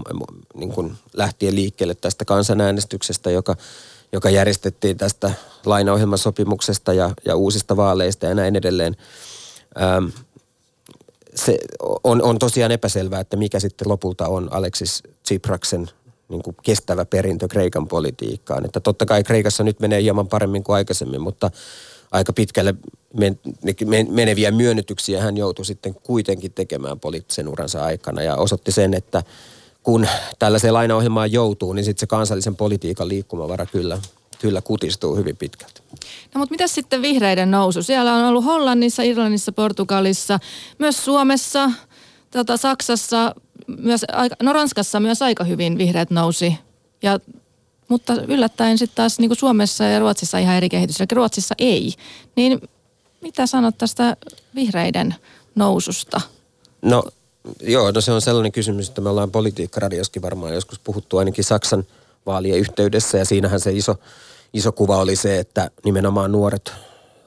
niin 0.54 0.72
kuin 0.72 0.94
lähtien 1.12 1.54
liikkeelle 1.54 1.94
tästä 1.94 2.24
kansanäänestyksestä, 2.24 3.30
joka, 3.30 3.56
joka 4.12 4.30
järjestettiin 4.30 4.96
tästä 4.96 5.32
lainaohjelmasopimuksesta 5.64 6.92
ja, 6.92 7.10
ja 7.24 7.36
uusista 7.36 7.76
vaaleista 7.76 8.26
ja 8.26 8.34
näin 8.34 8.56
edelleen. 8.56 8.96
Ähm, 9.82 10.06
se 11.36 11.58
on, 12.04 12.22
on 12.22 12.38
tosiaan 12.38 12.72
epäselvää, 12.72 13.20
että 13.20 13.36
mikä 13.36 13.60
sitten 13.60 13.88
lopulta 13.88 14.28
on 14.28 14.52
Alexis 14.52 15.02
Tsipraksen 15.22 15.90
niin 16.28 16.42
kuin 16.42 16.56
kestävä 16.62 17.04
perintö 17.04 17.48
Kreikan 17.48 17.88
politiikkaan. 17.88 18.64
Että 18.64 18.80
totta 18.80 19.06
kai 19.06 19.24
Kreikassa 19.24 19.64
nyt 19.64 19.80
menee 19.80 20.02
hieman 20.02 20.28
paremmin 20.28 20.64
kuin 20.64 20.76
aikaisemmin, 20.76 21.20
mutta 21.20 21.50
aika 22.12 22.32
pitkälle 22.32 22.74
meneviä 24.08 24.50
myönnytyksiä 24.50 25.22
hän 25.22 25.36
joutui 25.36 25.64
sitten 25.64 25.94
kuitenkin 25.94 26.52
tekemään 26.52 27.00
poliittisen 27.00 27.48
uransa 27.48 27.84
aikana 27.84 28.22
ja 28.22 28.36
osoitti 28.36 28.72
sen, 28.72 28.94
että 28.94 29.22
kun 29.82 30.08
tällaiseen 30.38 30.74
lainaohjelmaan 30.74 31.32
joutuu, 31.32 31.72
niin 31.72 31.84
sitten 31.84 32.00
se 32.00 32.06
kansallisen 32.06 32.56
politiikan 32.56 33.08
liikkumavara 33.08 33.66
kyllä, 33.66 33.98
kyllä 34.46 34.62
kutistuu 34.62 35.16
hyvin 35.16 35.36
pitkälti. 35.36 35.80
No 36.34 36.38
mutta 36.38 36.50
mitä 36.50 36.66
sitten 36.66 37.02
vihreiden 37.02 37.50
nousu? 37.50 37.82
Siellä 37.82 38.14
on 38.14 38.24
ollut 38.24 38.44
Hollannissa, 38.44 39.02
Irlannissa, 39.02 39.52
Portugalissa, 39.52 40.38
myös 40.78 41.04
Suomessa, 41.04 41.70
tota, 42.30 42.56
Saksassa, 42.56 43.34
myös, 43.66 44.04
no 44.42 44.52
Ranskassa 44.52 45.00
myös 45.00 45.22
aika 45.22 45.44
hyvin 45.44 45.78
vihreät 45.78 46.10
nousi. 46.10 46.54
Ja, 47.02 47.18
mutta 47.88 48.14
yllättäen 48.28 48.78
sitten 48.78 48.96
taas 48.96 49.18
niin 49.18 49.28
kuin 49.28 49.38
Suomessa 49.38 49.84
ja 49.84 49.98
Ruotsissa 49.98 50.38
ihan 50.38 50.56
eri 50.56 50.68
kehitys, 50.68 51.00
eli 51.00 51.06
Ruotsissa 51.12 51.54
ei. 51.58 51.94
Niin 52.36 52.60
mitä 53.20 53.46
sanot 53.46 53.78
tästä 53.78 54.16
vihreiden 54.54 55.14
noususta? 55.54 56.20
No 56.82 57.04
joo, 57.60 57.90
no 57.90 58.00
se 58.00 58.12
on 58.12 58.20
sellainen 58.20 58.52
kysymys, 58.52 58.88
että 58.88 59.00
me 59.00 59.08
ollaan 59.08 59.30
politiikkaradioskin 59.30 60.22
varmaan 60.22 60.54
joskus 60.54 60.78
puhuttu 60.78 61.18
ainakin 61.18 61.44
Saksan 61.44 61.84
vaalien 62.26 62.58
yhteydessä 62.58 63.18
ja 63.18 63.24
siinähän 63.24 63.60
se 63.60 63.72
iso, 63.72 63.96
iso 64.56 64.72
kuva 64.72 64.96
oli 64.96 65.16
se, 65.16 65.38
että 65.38 65.70
nimenomaan 65.84 66.32
nuoret 66.32 66.72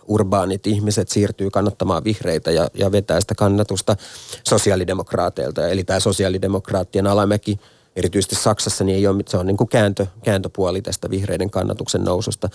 urbaanit 0.07 0.67
ihmiset 0.67 1.09
siirtyy 1.09 1.49
kannattamaan 1.49 2.03
vihreitä 2.03 2.51
ja, 2.51 2.69
ja 2.73 2.91
vetää 2.91 3.21
sitä 3.21 3.35
kannatusta 3.35 3.95
sosiaalidemokraateilta. 4.47 5.67
Eli 5.67 5.83
tämä 5.83 5.99
sosiaalidemokraattien 5.99 7.07
alamäki 7.07 7.59
erityisesti 7.95 8.35
Saksassa, 8.35 8.83
niin 8.83 8.95
ei 8.95 9.07
ole, 9.07 9.23
se 9.27 9.37
on 9.37 9.47
niin 9.47 9.57
kuin 9.57 9.69
kääntö, 9.69 10.05
kääntöpuoli 10.23 10.81
tästä 10.81 11.09
vihreiden 11.09 11.49
kannatuksen 11.49 12.03
noususta. 12.03 12.49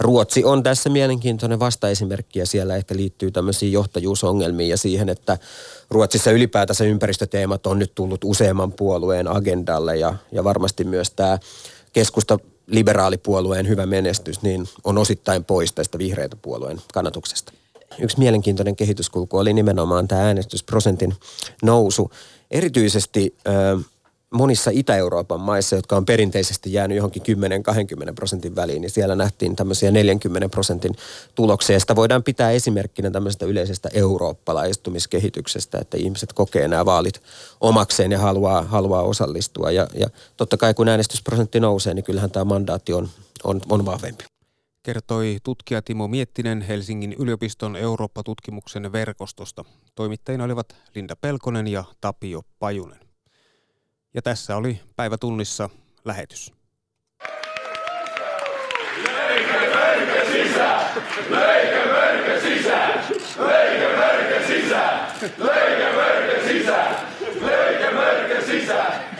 Ruotsi 0.00 0.44
on 0.44 0.62
tässä 0.62 0.90
mielenkiintoinen 0.90 1.60
vastaesimerkki 1.60 2.38
ja 2.38 2.46
siellä 2.46 2.76
ehkä 2.76 2.96
liittyy 2.96 3.30
tämmöisiin 3.30 3.72
johtajuusongelmiin 3.72 4.70
ja 4.70 4.76
siihen, 4.76 5.08
että 5.08 5.38
Ruotsissa 5.90 6.30
ylipäätänsä 6.30 6.84
ympäristöteemat 6.84 7.66
on 7.66 7.78
nyt 7.78 7.94
tullut 7.94 8.24
useamman 8.24 8.72
puolueen 8.72 9.28
agendalle 9.28 9.96
ja, 9.96 10.14
ja 10.32 10.44
varmasti 10.44 10.84
myös 10.84 11.10
tämä 11.10 11.38
keskusta 11.92 12.38
liberaalipuolueen 12.66 13.68
hyvä 13.68 13.86
menestys 13.86 14.42
niin 14.42 14.68
on 14.84 14.98
osittain 14.98 15.44
pois 15.44 15.72
tästä 15.72 15.98
vihreitä 15.98 16.36
puolueen 16.36 16.80
kannatuksesta. 16.94 17.52
Yksi 17.98 18.18
mielenkiintoinen 18.18 18.76
kehityskulku 18.76 19.38
oli 19.38 19.52
nimenomaan 19.52 20.08
tämä 20.08 20.22
äänestysprosentin 20.22 21.14
nousu. 21.62 22.10
Erityisesti 22.50 23.34
monissa 24.32 24.70
Itä-Euroopan 24.74 25.40
maissa, 25.40 25.76
jotka 25.76 25.96
on 25.96 26.06
perinteisesti 26.06 26.72
jäänyt 26.72 26.96
johonkin 26.96 27.22
10-20 28.10 28.14
prosentin 28.14 28.56
väliin, 28.56 28.82
niin 28.82 28.90
siellä 28.90 29.14
nähtiin 29.14 29.56
tämmöisiä 29.56 29.90
40 29.90 30.48
prosentin 30.48 30.94
tuloksia. 31.34 31.80
Sitä 31.80 31.96
voidaan 31.96 32.22
pitää 32.22 32.50
esimerkkinä 32.50 33.10
tämmöisestä 33.10 33.46
yleisestä 33.46 33.88
eurooppalaistumiskehityksestä, 33.94 35.78
että 35.78 35.96
ihmiset 35.96 36.32
kokee 36.32 36.68
nämä 36.68 36.84
vaalit 36.84 37.22
omakseen 37.60 38.12
ja 38.12 38.18
haluaa, 38.18 38.62
haluaa 38.62 39.02
osallistua. 39.02 39.70
Ja, 39.70 39.86
ja 39.94 40.06
totta 40.36 40.56
kai 40.56 40.74
kun 40.74 40.88
äänestysprosentti 40.88 41.60
nousee, 41.60 41.94
niin 41.94 42.04
kyllähän 42.04 42.30
tämä 42.30 42.44
mandaatti 42.44 42.92
on, 42.92 43.08
on, 43.44 43.60
on 43.68 43.86
vahvempi 43.86 44.24
kertoi 44.82 45.38
tutkija 45.42 45.82
Timo 45.82 46.08
Miettinen 46.08 46.62
Helsingin 46.62 47.12
yliopiston 47.18 47.76
Eurooppa-tutkimuksen 47.76 48.92
verkostosta. 48.92 49.64
Toimittajina 49.94 50.44
olivat 50.44 50.76
Linda 50.94 51.16
Pelkonen 51.16 51.68
ja 51.68 51.84
Tapio 52.00 52.42
Pajunen. 52.58 53.11
Ja 54.14 54.22
tässä 54.22 54.56
oli 54.56 54.80
päivätunnissa 54.96 55.70
lähetys. 56.04 56.52
Leike 59.04 60.24
sisään! 60.32 60.84
Leike 61.30 62.40
sisään! 62.40 63.04
Leike 63.38 64.46
sisään! 64.46 65.06
Leike 65.38 66.48
sisään! 66.48 66.96
Leike 67.40 68.42
sisään! 68.46 69.11